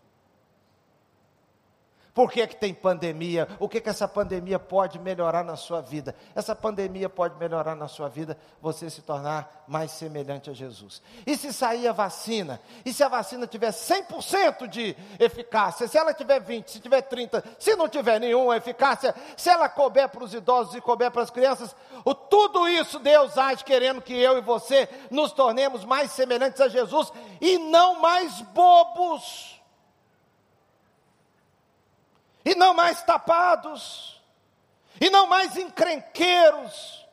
[2.13, 3.48] Por que, que tem pandemia?
[3.60, 6.15] O que, que essa pandemia pode melhorar na sua vida?
[6.36, 11.02] Essa pandemia pode melhorar na sua vida você se tornar mais semelhante a Jesus.
[11.26, 12.60] E se sair a vacina?
[12.84, 15.88] E se a vacina tiver 100% de eficácia?
[15.88, 20.10] Se ela tiver 20, se tiver 30, se não tiver nenhuma eficácia, se ela couber
[20.10, 24.13] para os idosos e couber para as crianças, o, tudo isso Deus age querendo que
[24.13, 29.59] eu e você nos tornemos mais semelhantes a Jesus e não mais bobos
[32.50, 34.20] e não mais tapados,
[35.00, 37.08] e não mais encrenqueiros.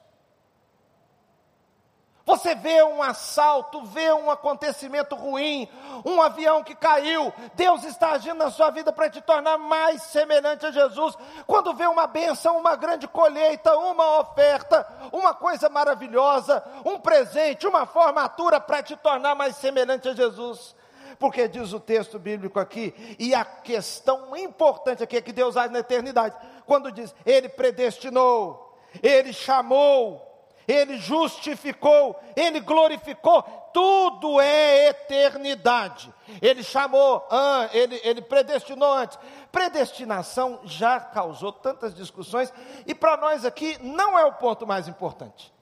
[2.25, 5.69] Você vê um assalto, vê um acontecimento ruim,
[6.07, 10.65] um avião que caiu, Deus está agindo na sua vida para te tornar mais semelhante
[10.65, 11.15] a Jesus.
[11.47, 17.85] Quando vê uma benção, uma grande colheita, uma oferta, uma coisa maravilhosa, um presente, uma
[17.85, 20.75] formatura para te tornar mais semelhante a Jesus
[21.19, 25.73] porque diz o texto bíblico aqui, e a questão importante aqui é que Deus age
[25.73, 30.23] na eternidade, quando diz, Ele predestinou, Ele chamou,
[30.67, 33.43] Ele justificou, Ele glorificou,
[33.73, 36.12] tudo é eternidade.
[36.41, 39.19] Ele chamou, ah, ele, ele predestinou antes.
[39.53, 42.53] Predestinação já causou tantas discussões,
[42.87, 45.53] e para nós aqui não é o ponto mais importante.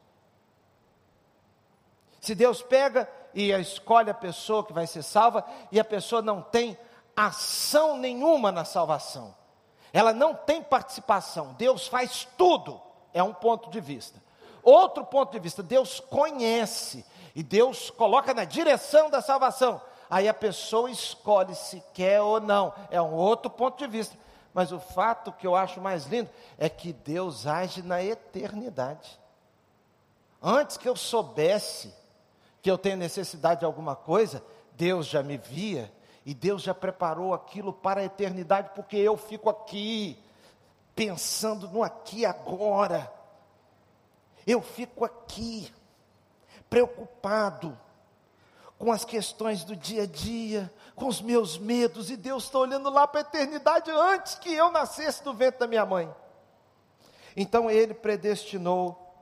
[2.20, 6.40] Se Deus pega e escolhe a pessoa que vai ser salva, e a pessoa não
[6.40, 6.78] tem
[7.16, 9.34] ação nenhuma na salvação.
[9.92, 11.54] Ela não tem participação.
[11.54, 12.80] Deus faz tudo.
[13.12, 14.20] É um ponto de vista.
[14.62, 17.04] Outro ponto de vista, Deus conhece
[17.34, 19.80] e Deus coloca na direção da salvação.
[20.08, 22.72] Aí a pessoa escolhe se quer ou não.
[22.90, 24.16] É um outro ponto de vista.
[24.52, 29.18] Mas o fato que eu acho mais lindo é que Deus age na eternidade.
[30.42, 31.92] Antes que eu soubesse
[32.64, 34.42] que eu tenho necessidade de alguma coisa,
[34.72, 35.92] Deus já me via
[36.24, 40.18] e Deus já preparou aquilo para a eternidade, porque eu fico aqui
[40.96, 43.12] pensando no aqui agora.
[44.46, 45.70] Eu fico aqui
[46.70, 47.78] preocupado
[48.78, 52.88] com as questões do dia a dia, com os meus medos, e Deus está olhando
[52.88, 56.10] lá para a eternidade antes que eu nascesse do ventre da minha mãe.
[57.36, 59.14] Então Ele predestinou,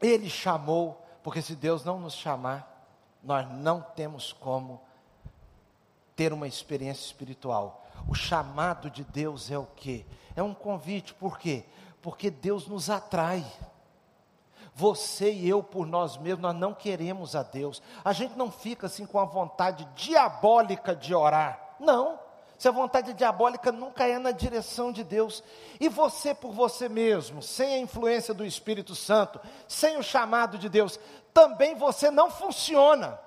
[0.00, 2.86] Ele chamou, porque se Deus não nos chamar,
[3.22, 4.82] nós não temos como
[6.14, 7.82] ter uma experiência espiritual.
[8.06, 10.04] O chamado de Deus é o que?
[10.36, 11.64] É um convite, por quê?
[12.02, 13.42] Porque Deus nos atrai.
[14.74, 17.80] Você e eu, por nós mesmos, nós não queremos a Deus.
[18.04, 21.76] A gente não fica assim com a vontade diabólica de orar.
[21.80, 22.18] Não.
[22.58, 25.42] Se a vontade diabólica nunca é na direção de Deus.
[25.80, 30.68] E você por você mesmo, sem a influência do Espírito Santo, sem o chamado de
[30.68, 30.98] Deus,
[31.32, 33.18] também você não funciona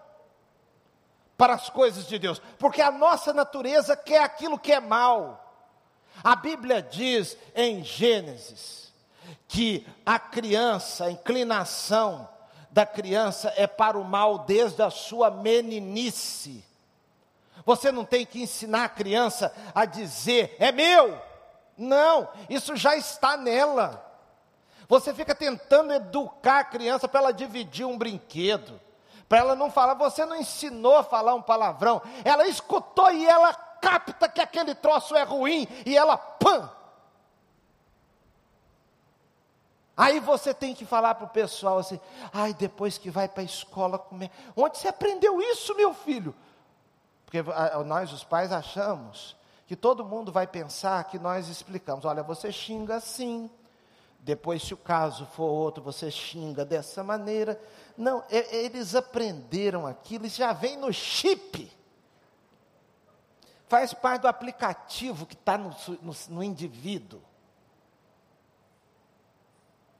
[1.37, 5.43] para as coisas de Deus, porque a nossa natureza quer aquilo que é mal.
[6.23, 8.91] A Bíblia diz em Gênesis
[9.47, 12.27] que a criança, a inclinação
[12.71, 16.63] da criança é para o mal desde a sua meninice.
[17.65, 21.19] Você não tem que ensinar a criança a dizer, é meu.
[21.77, 24.03] Não, isso já está nela.
[24.87, 28.79] Você fica tentando educar a criança para ela dividir um brinquedo,
[29.27, 29.93] para ela não falar.
[29.95, 35.15] Você não ensinou a falar um palavrão, ela escutou e ela capta que aquele troço
[35.15, 36.71] é ruim e ela, pã,
[39.97, 41.99] Aí você tem que falar para o pessoal assim,
[42.31, 44.29] ai, depois que vai para a escola comer.
[44.55, 46.35] Onde você aprendeu isso, meu filho?
[47.27, 47.43] Porque
[47.85, 49.35] nós, os pais, achamos
[49.67, 52.05] que todo mundo vai pensar que nós explicamos.
[52.05, 53.51] Olha, você xinga assim.
[54.19, 57.61] Depois, se o caso for outro, você xinga dessa maneira.
[57.97, 61.69] Não, eles aprenderam aquilo, isso já vem no chip.
[63.67, 67.21] Faz parte do aplicativo que está no, no, no indivíduo.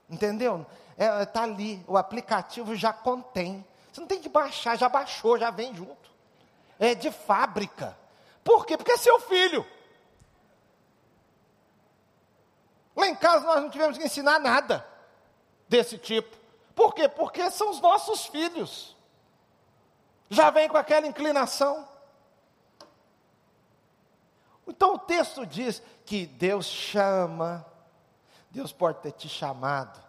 [0.09, 0.65] Entendeu?
[0.91, 3.65] Está é, tá ali, o aplicativo já contém.
[3.91, 6.06] Você não tem que baixar, já baixou, já vem junto.
[6.79, 7.97] É de fábrica.
[8.43, 8.77] Por quê?
[8.77, 9.65] Porque é seu filho.
[12.95, 14.85] Lá em casa nós não tivemos que ensinar nada
[15.67, 16.35] desse tipo.
[16.75, 17.07] Por quê?
[17.07, 18.95] Porque são os nossos filhos.
[20.29, 21.87] Já vem com aquela inclinação.
[24.67, 27.65] Então o texto diz que Deus chama
[28.57, 30.03] Deus pode ter te chamado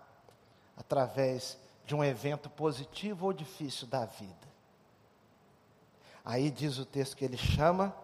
[0.75, 4.48] através de um evento positivo ou difícil da vida.
[6.29, 7.97] Aí diz o texto que ele chama,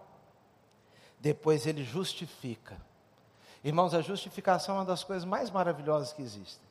[1.20, 2.80] depois ele justifica.
[3.62, 6.66] Irmãos, a justificação é uma das coisas mais maravilhosas que existem.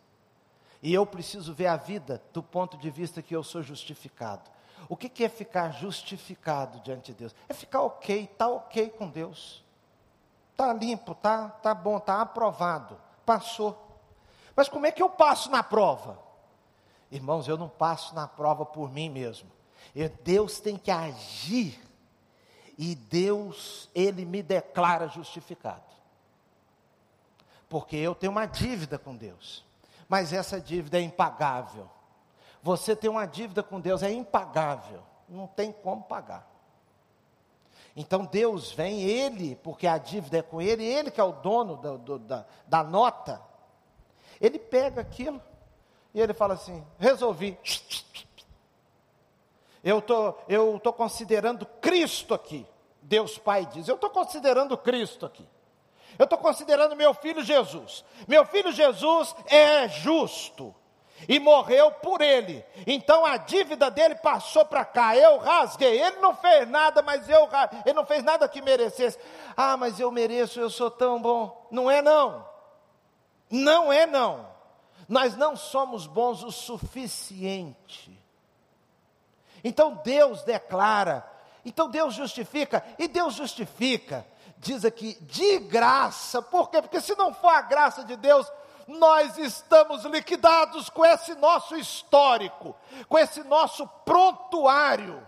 [0.82, 4.50] E eu preciso ver a vida do ponto de vista que eu sou justificado.
[4.90, 7.36] O que, que é ficar justificado diante de Deus?
[7.48, 9.64] É ficar ok, está ok com Deus.
[10.54, 13.00] Está limpo, está tá bom, está aprovado.
[13.24, 14.00] Passou.
[14.56, 16.18] Mas como é que eu passo na prova?
[17.12, 19.52] Irmãos, eu não passo na prova por mim mesmo.
[19.96, 21.80] Eu, Deus tem que agir.
[22.78, 25.94] E Deus, Ele me declara justificado.
[27.70, 29.64] Porque eu tenho uma dívida com Deus.
[30.08, 31.90] Mas essa dívida é impagável.
[32.62, 35.02] Você tem uma dívida com Deus, é impagável.
[35.28, 36.48] Não tem como pagar.
[37.96, 41.78] Então Deus vem, Ele, porque a dívida é com Ele, Ele que é o dono
[41.78, 43.42] do, do, da, da nota.
[44.42, 45.42] Ele pega aquilo
[46.14, 47.58] e ele fala assim: resolvi.
[49.84, 52.66] Eu tô, eu tô considerando Cristo aqui.
[53.02, 55.48] Deus Pai diz: eu estou considerando Cristo aqui.
[56.18, 58.06] Eu estou considerando meu filho Jesus.
[58.28, 60.74] Meu filho Jesus é justo
[61.28, 62.64] e morreu por ele.
[62.86, 65.18] Então a dívida dele passou para cá.
[65.18, 66.02] Eu rasguei.
[66.02, 67.50] Ele não fez nada, mas eu
[67.86, 69.18] ele não fez nada que merecesse.
[69.56, 71.68] Ah, mas eu mereço, eu sou tão bom.
[71.72, 72.48] Não é não.
[73.50, 74.52] Não é não.
[75.08, 78.23] Nós não somos bons o suficiente.
[79.64, 81.26] Então Deus declara,
[81.64, 84.26] então Deus justifica, e Deus justifica,
[84.58, 86.82] diz aqui, de graça, por quê?
[86.82, 88.52] Porque se não for a graça de Deus,
[88.88, 92.76] nós estamos liquidados com esse nosso histórico,
[93.08, 95.26] com esse nosso prontuário.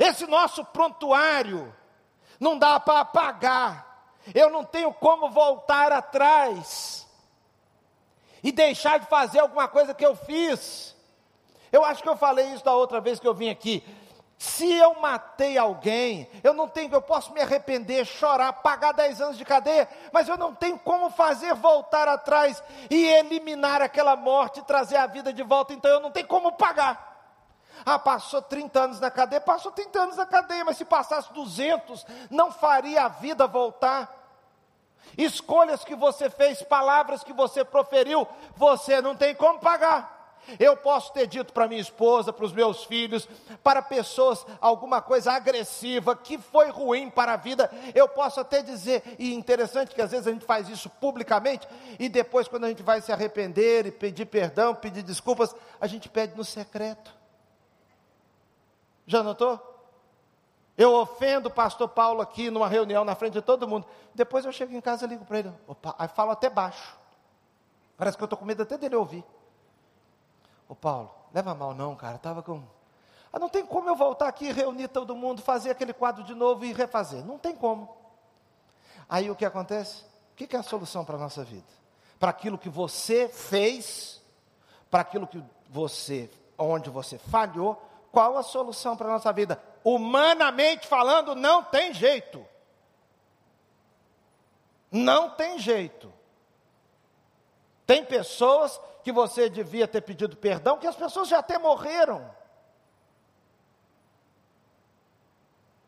[0.00, 1.74] Esse nosso prontuário
[2.40, 4.06] não dá para apagar.
[4.34, 7.06] Eu não tenho como voltar atrás
[8.42, 10.96] e deixar de fazer alguma coisa que eu fiz.
[11.72, 13.82] Eu acho que eu falei isso da outra vez que eu vim aqui.
[14.36, 19.38] Se eu matei alguém, eu não tenho, eu posso me arrepender, chorar, pagar 10 anos
[19.38, 24.96] de cadeia, mas eu não tenho como fazer voltar atrás e eliminar aquela morte trazer
[24.96, 27.12] a vida de volta, então eu não tenho como pagar.
[27.86, 32.04] Ah, passou 30 anos na cadeia, passou 30 anos na cadeia, mas se passasse 200,
[32.28, 34.12] não faria a vida voltar.
[35.16, 40.11] Escolhas que você fez, palavras que você proferiu, você não tem como pagar.
[40.58, 43.28] Eu posso ter dito para minha esposa, para os meus filhos,
[43.62, 47.70] para pessoas alguma coisa agressiva que foi ruim para a vida.
[47.94, 51.66] Eu posso até dizer, e interessante que às vezes a gente faz isso publicamente
[51.98, 56.08] e depois, quando a gente vai se arrepender e pedir perdão, pedir desculpas, a gente
[56.08, 57.12] pede no secreto.
[59.06, 59.60] Já notou?
[60.76, 63.86] Eu ofendo o pastor Paulo aqui numa reunião na frente de todo mundo.
[64.14, 65.52] Depois eu chego em casa e ligo para ele.
[65.66, 66.96] Opa, aí falo até baixo.
[67.96, 69.24] Parece que eu estou com medo até dele ouvir.
[70.72, 72.62] Ô Paulo, leva mal não, cara, estava com.
[73.30, 76.64] Ah, não tem como eu voltar aqui, reunir todo mundo, fazer aquele quadro de novo
[76.64, 77.22] e refazer.
[77.22, 77.94] Não tem como.
[79.06, 80.02] Aí o que acontece?
[80.32, 81.66] O que é a solução para a nossa vida?
[82.18, 84.22] Para aquilo que você fez,
[84.90, 87.76] para aquilo que você, onde você falhou,
[88.10, 89.62] qual a solução para a nossa vida?
[89.84, 92.42] Humanamente falando, não tem jeito.
[94.90, 96.10] Não tem jeito.
[97.86, 102.30] Tem pessoas que você devia ter pedido perdão, que as pessoas já até morreram.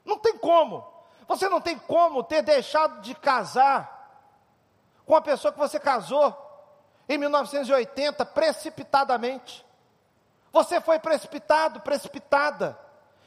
[0.05, 0.87] Não tem como.
[1.27, 3.95] Você não tem como ter deixado de casar
[5.07, 6.37] com a pessoa que você casou
[7.09, 9.65] em 1980 precipitadamente.
[10.53, 12.79] Você foi precipitado, precipitada.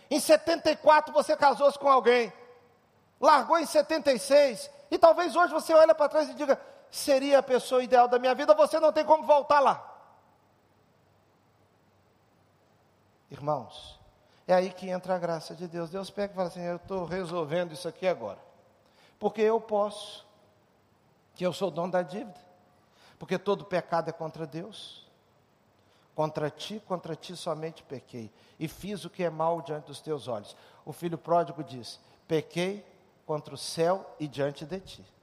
[0.09, 2.31] Em 74 você casou-se com alguém.
[3.19, 4.69] Largou em 76.
[4.89, 6.59] E talvez hoje você olhe para trás e diga:
[6.91, 9.95] seria a pessoa ideal da minha vida, você não tem como voltar lá.
[13.29, 13.99] Irmãos,
[14.47, 15.89] é aí que entra a graça de Deus.
[15.89, 18.39] Deus pega e fala assim: Eu estou resolvendo isso aqui agora.
[19.19, 20.25] Porque eu posso,
[21.35, 22.39] que eu sou dono da dívida.
[23.19, 25.05] Porque todo pecado é contra Deus.
[26.15, 28.31] Contra ti, contra ti somente pequei.
[28.59, 30.55] E fiz o que é mal diante dos teus olhos.
[30.85, 32.85] O filho pródigo diz: Pequei
[33.25, 35.16] contra o céu e diante de ti.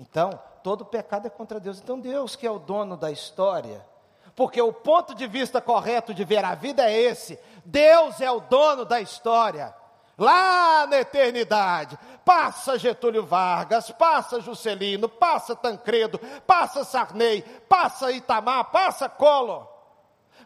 [0.00, 1.78] Então, todo pecado é contra Deus.
[1.78, 3.86] Então, Deus, que é o dono da história,
[4.34, 8.40] porque o ponto de vista correto de ver a vida é esse: Deus é o
[8.40, 9.74] dono da história.
[10.16, 19.08] Lá na eternidade, passa Getúlio Vargas, passa Juscelino, passa Tancredo, passa Sarney, passa Itamar, passa
[19.08, 19.66] Collor,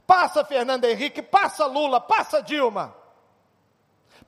[0.05, 3.04] passa Fernando Henrique, passa Lula, passa Dilma.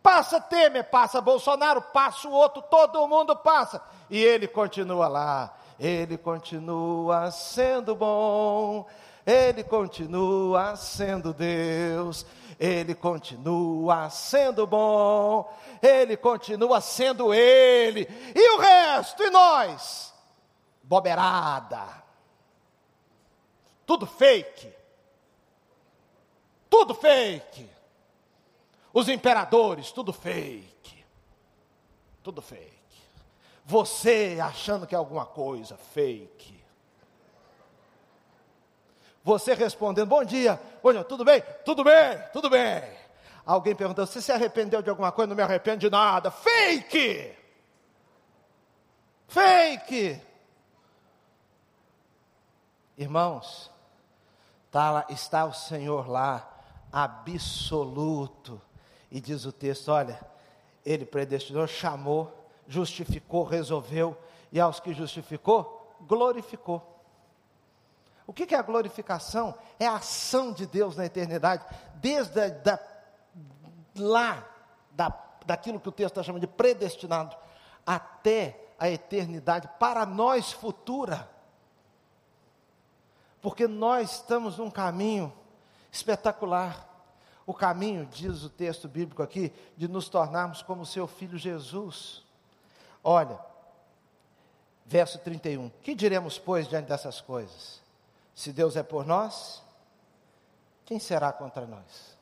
[0.06, 3.82] Passa Temer, passa Bolsonaro, passa o outro, todo mundo passa.
[4.08, 5.58] E ele continua lá.
[5.80, 8.86] Ele continua sendo bom.
[9.26, 12.24] Ele continua sendo Deus.
[12.56, 15.52] Ele continua sendo bom.
[15.82, 18.08] Ele continua sendo Ele.
[18.32, 20.14] E o resto, e nós?
[20.84, 21.82] Boberada.
[23.84, 24.72] Tudo fake.
[26.70, 27.75] Tudo fake.
[28.96, 31.04] Os imperadores, tudo fake.
[32.22, 32.72] Tudo fake.
[33.62, 36.64] Você achando que é alguma coisa fake.
[39.22, 41.42] Você respondendo, bom dia, bom dia, tudo bem?
[41.62, 42.90] Tudo bem, tudo bem.
[43.44, 45.28] Alguém perguntou, você se arrependeu de alguma coisa?
[45.28, 46.30] Não me arrependo de nada.
[46.30, 47.36] Fake!
[49.28, 50.22] Fake!
[52.96, 53.70] Irmãos,
[54.70, 56.50] tá lá, está o Senhor lá,
[56.90, 58.58] absoluto,
[59.10, 60.20] e diz o texto: olha,
[60.84, 62.32] ele predestinou, chamou,
[62.66, 64.16] justificou, resolveu,
[64.52, 66.94] e aos que justificou, glorificou.
[68.26, 69.54] O que é a glorificação?
[69.78, 72.80] É a ação de Deus na eternidade, desde a, da,
[73.96, 74.48] lá,
[74.90, 77.36] da, daquilo que o texto está chamando de predestinado,
[77.86, 81.28] até a eternidade, para nós futura.
[83.40, 85.32] Porque nós estamos num caminho
[85.92, 86.95] espetacular
[87.46, 92.24] o caminho, diz o texto bíblico aqui, de nos tornarmos como seu filho Jesus.
[93.04, 93.38] Olha,
[94.84, 95.70] verso 31.
[95.82, 97.80] Que diremos, pois, diante dessas coisas?
[98.34, 99.62] Se Deus é por nós,
[100.84, 102.18] quem será contra nós?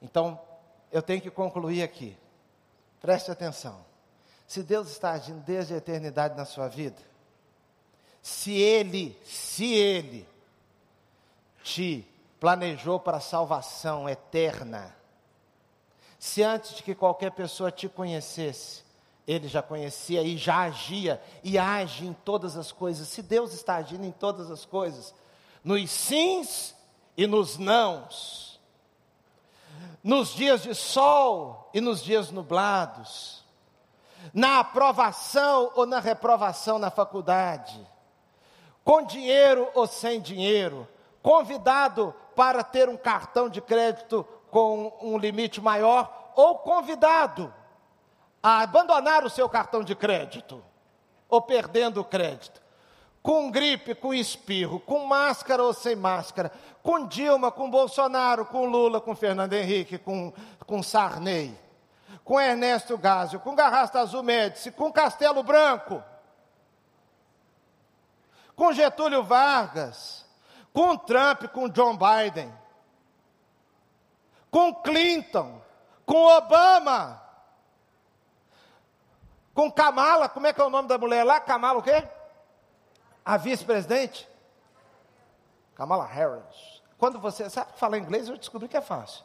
[0.00, 0.40] Então,
[0.90, 2.16] eu tenho que concluir aqui.
[3.00, 3.84] Preste atenção.
[4.46, 7.00] Se Deus está agindo desde a eternidade na sua vida,
[8.22, 10.26] se Ele, se Ele
[11.62, 12.06] te
[12.44, 14.94] planejou para a salvação eterna,
[16.18, 18.84] Se antes de que qualquer pessoa te conhecesse,
[19.26, 23.08] ele já conhecia e já agia e age em todas as coisas.
[23.08, 25.14] Se Deus está agindo em todas as coisas,
[25.64, 26.74] nos sims
[27.16, 28.60] e nos nãos,
[30.02, 33.42] nos dias de sol e nos dias nublados,
[34.34, 37.80] na aprovação ou na reprovação na faculdade,
[38.84, 40.86] com dinheiro ou sem dinheiro,
[41.22, 47.52] convidado para ter um cartão de crédito com um limite maior ou convidado
[48.42, 50.62] a abandonar o seu cartão de crédito,
[51.28, 52.62] ou perdendo o crédito,
[53.22, 59.00] com gripe, com espirro, com máscara ou sem máscara, com Dilma, com Bolsonaro, com Lula,
[59.00, 60.30] com Fernando Henrique, com,
[60.66, 61.58] com Sarney,
[62.22, 66.02] com Ernesto Gásio, com Garrasta Azul Médici, com Castelo Branco,
[68.54, 70.23] com Getúlio Vargas,
[70.74, 72.52] com Trump, com John Biden,
[74.50, 75.62] com Clinton,
[76.04, 77.22] com Obama,
[79.54, 81.38] com Kamala, como é que é o nome da mulher lá?
[81.38, 82.06] Kamala o quê?
[83.24, 84.28] A vice-presidente?
[85.76, 86.82] Kamala Harris.
[86.98, 89.24] Quando você sabe falar inglês, eu descobri que é fácil.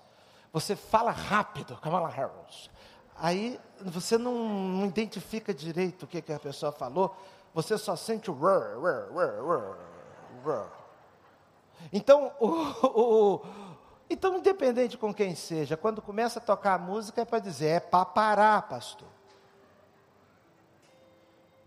[0.53, 2.69] Você fala rápido, Kamala Harris.
[3.15, 7.15] Aí você não, não identifica direito o que, que a pessoa falou,
[7.55, 9.77] você só sente o rrr, rrr, rrr,
[10.45, 10.78] rrr.
[11.91, 13.41] Então, o, o,
[14.09, 17.79] então, independente com quem seja, quando começa a tocar a música é para dizer, é
[17.79, 19.07] para parar, pastor.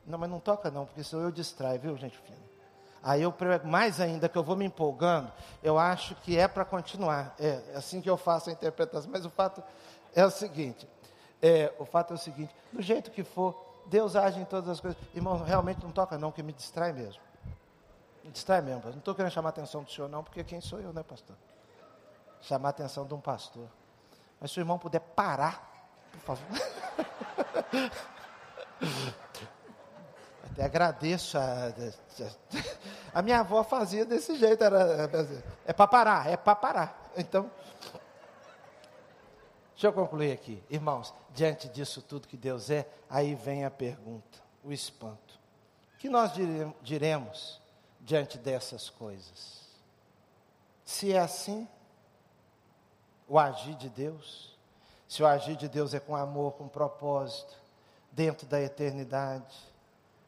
[0.06, 2.52] Não, mas não toca não, porque senão eu distrai, viu, gente fina?
[3.02, 5.30] Aí eu prego mais ainda, que eu vou me empolgando,
[5.62, 7.34] eu acho que é para continuar.
[7.38, 9.10] É, é assim que eu faço a interpretação.
[9.12, 9.62] Mas o fato
[10.14, 10.88] é o seguinte:
[11.40, 13.56] é, o fato é o seguinte, do jeito que for,
[13.86, 14.98] Deus age em todas as coisas.
[15.14, 17.20] Irmão, realmente não toca não, que me distrai mesmo.
[18.30, 18.82] Distrai mesmo.
[18.84, 21.36] Não estou querendo chamar a atenção do senhor, não, porque quem sou eu, né, pastor?
[22.40, 23.68] Chamar a atenção de um pastor.
[24.40, 26.46] Mas se o irmão puder parar, por favor.
[30.52, 31.38] Até agradeço.
[31.38, 31.72] A,
[33.14, 34.62] a, minha avó fazia desse jeito.
[34.62, 35.10] Era,
[35.64, 37.10] é para parar, é para parar.
[37.16, 37.50] Então,
[39.72, 40.62] deixa eu concluir aqui.
[40.68, 45.40] Irmãos, diante disso tudo que Deus é, aí vem a pergunta, o espanto.
[45.94, 46.32] O que nós
[46.82, 47.61] diremos
[48.02, 49.62] diante dessas coisas?
[50.84, 51.66] Se é assim,
[53.26, 54.58] o agir de Deus,
[55.08, 57.54] se o agir de Deus é com amor, com propósito,
[58.10, 59.56] dentro da eternidade,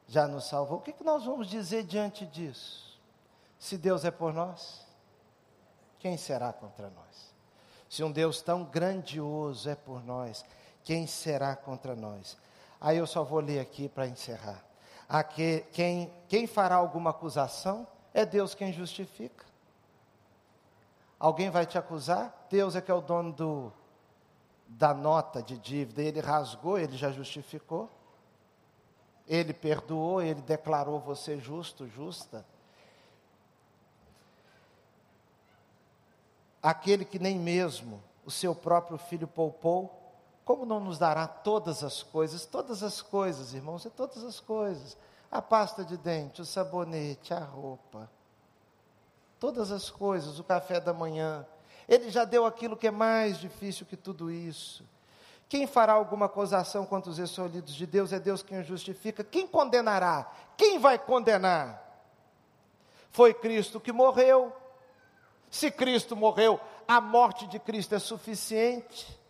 [0.07, 0.79] já nos salvou.
[0.79, 2.99] O que, que nós vamos dizer diante disso?
[3.59, 4.87] Se Deus é por nós,
[5.99, 7.35] quem será contra nós?
[7.89, 10.45] Se um Deus tão grandioso é por nós,
[10.83, 12.37] quem será contra nós?
[12.81, 14.62] Aí eu só vou ler aqui para encerrar.
[15.09, 19.44] Aqui, quem, quem fará alguma acusação é Deus quem justifica.
[21.18, 22.46] Alguém vai te acusar?
[22.50, 23.72] Deus é que é o dono do,
[24.66, 26.02] da nota de dívida.
[26.02, 27.90] Ele rasgou, ele já justificou.
[29.26, 32.44] Ele perdoou, ele declarou você justo, justa.
[36.62, 40.03] Aquele que nem mesmo o seu próprio filho poupou,
[40.45, 42.45] como não nos dará todas as coisas?
[42.45, 44.97] Todas as coisas, irmãos, é todas as coisas.
[45.30, 48.11] A pasta de dente, o sabonete, a roupa.
[49.40, 51.47] Todas as coisas, o café da manhã.
[51.88, 54.84] Ele já deu aquilo que é mais difícil que tudo isso.
[55.49, 58.12] Quem fará alguma acusação contra os escolhidos de Deus?
[58.12, 59.24] É Deus quem os justifica.
[59.24, 60.30] Quem condenará?
[60.57, 61.82] Quem vai condenar?
[63.11, 64.53] Foi Cristo que morreu.
[65.51, 69.24] Se Cristo morreu, a morte de Cristo é suficiente.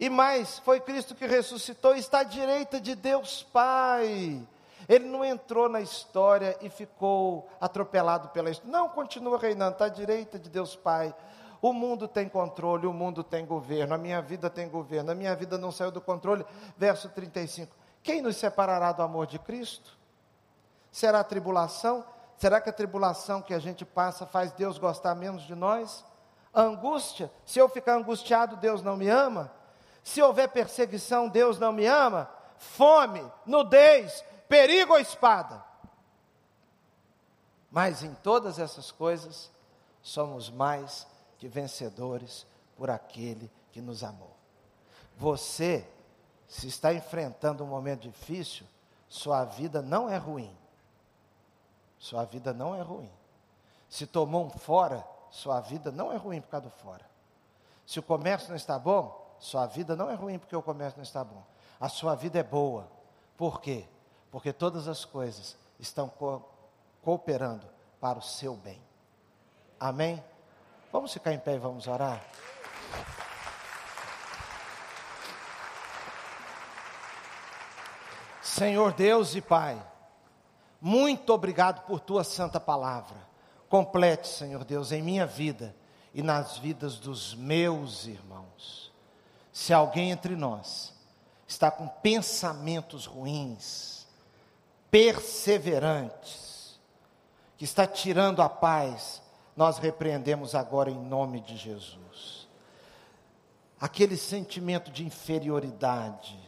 [0.00, 4.42] E mais, foi Cristo que ressuscitou, está à direita de Deus Pai.
[4.88, 8.72] Ele não entrou na história e ficou atropelado pela história.
[8.72, 11.14] Não, continua reinando, está à direita de Deus Pai.
[11.60, 15.36] O mundo tem controle, o mundo tem governo, a minha vida tem governo, a minha
[15.36, 16.46] vida não saiu do controle.
[16.78, 17.76] Verso 35.
[18.02, 19.98] Quem nos separará do amor de Cristo?
[20.90, 22.02] Será a tribulação?
[22.38, 26.02] Será que a tribulação que a gente passa faz Deus gostar menos de nós?
[26.54, 27.30] A angústia?
[27.44, 29.59] Se eu ficar angustiado, Deus não me ama?
[30.02, 32.30] Se houver perseguição, Deus não me ama?
[32.56, 35.64] Fome, nudez, perigo ou espada?
[37.70, 39.50] Mas em todas essas coisas,
[40.02, 41.06] somos mais
[41.38, 42.46] que vencedores
[42.76, 44.34] por aquele que nos amou.
[45.16, 45.86] Você,
[46.48, 48.66] se está enfrentando um momento difícil,
[49.08, 50.54] sua vida não é ruim.
[51.98, 53.10] Sua vida não é ruim.
[53.88, 57.04] Se tomou um fora, sua vida não é ruim por causa do fora.
[57.86, 61.02] Se o comércio não está bom, sua vida não é ruim porque o comércio não
[61.02, 61.42] está bom.
[61.80, 62.86] A sua vida é boa.
[63.38, 63.88] Por quê?
[64.30, 66.46] Porque todas as coisas estão co
[67.02, 67.66] cooperando
[67.98, 68.80] para o seu bem.
[69.80, 70.22] Amém?
[70.92, 72.22] Vamos ficar em pé e vamos orar?
[78.42, 79.82] Senhor Deus e Pai,
[80.78, 83.16] muito obrigado por tua santa palavra.
[83.70, 85.74] Complete, Senhor Deus, em minha vida
[86.12, 88.89] e nas vidas dos meus irmãos.
[89.52, 90.92] Se alguém entre nós
[91.46, 94.06] está com pensamentos ruins,
[94.90, 96.78] perseverantes,
[97.56, 99.20] que está tirando a paz,
[99.56, 102.48] nós repreendemos agora em nome de Jesus.
[103.80, 106.38] Aquele sentimento de inferioridade,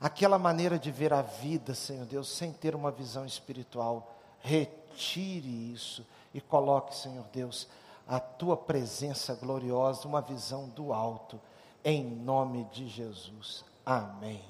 [0.00, 6.06] aquela maneira de ver a vida, Senhor Deus, sem ter uma visão espiritual, retire isso
[6.32, 7.66] e coloque, Senhor Deus,
[8.06, 11.40] a tua presença gloriosa, uma visão do alto,
[11.84, 13.64] em nome de Jesus.
[13.84, 14.42] Amém.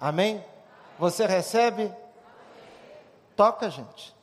[0.00, 0.44] Amém?
[0.98, 1.92] Você recebe?
[3.36, 4.14] Toca, gente.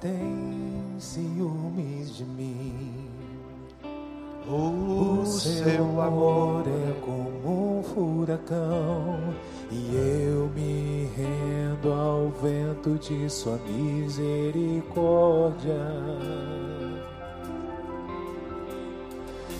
[0.00, 3.08] Tem ciúmes de mim.
[4.48, 9.34] O seu amor é como um furacão
[9.70, 15.74] e eu me rendo ao vento de sua misericórdia.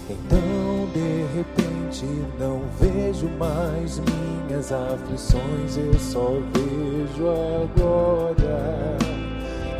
[0.08, 2.06] Então de repente
[2.38, 8.96] não vejo mais minhas aflições, eu só vejo a glória.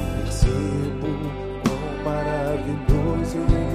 [0.01, 1.09] E percebo
[1.65, 3.68] quão maravilhoso é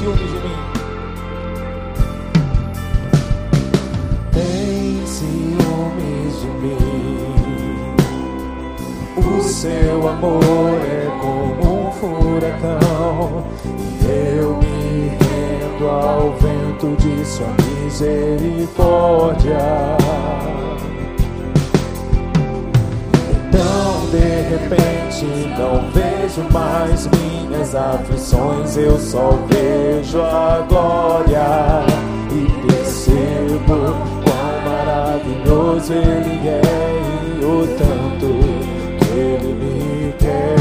[0.00, 0.56] ciúmes de mim.
[4.32, 7.94] Tem ciúmes de mim.
[9.18, 13.44] O seu amor é como um furacão.
[14.00, 14.04] E
[14.38, 17.52] eu me rendo ao vento de sua
[17.84, 19.58] misericórdia.
[23.48, 25.26] Então de repente
[25.58, 27.06] não vejo mais
[27.50, 31.84] minhas aflições, eu só vejo a glória
[32.30, 36.60] e percebo quão maravilhoso Ele é
[37.40, 40.59] e o tanto que Ele me quer.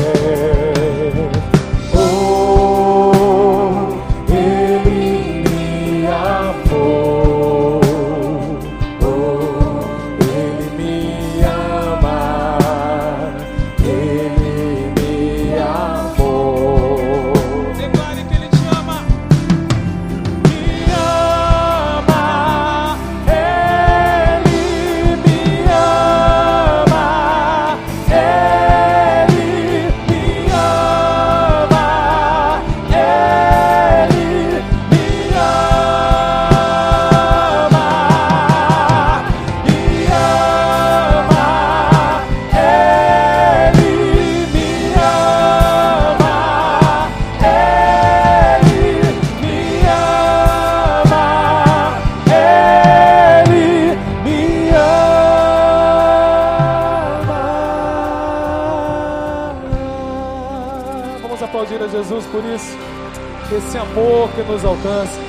[63.89, 65.19] Amor que nos alcança.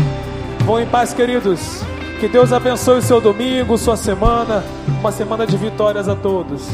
[0.65, 1.83] Vão em paz, queridos.
[2.19, 4.63] Que Deus abençoe o seu domingo, sua semana,
[5.01, 6.69] uma semana de vitórias a todos.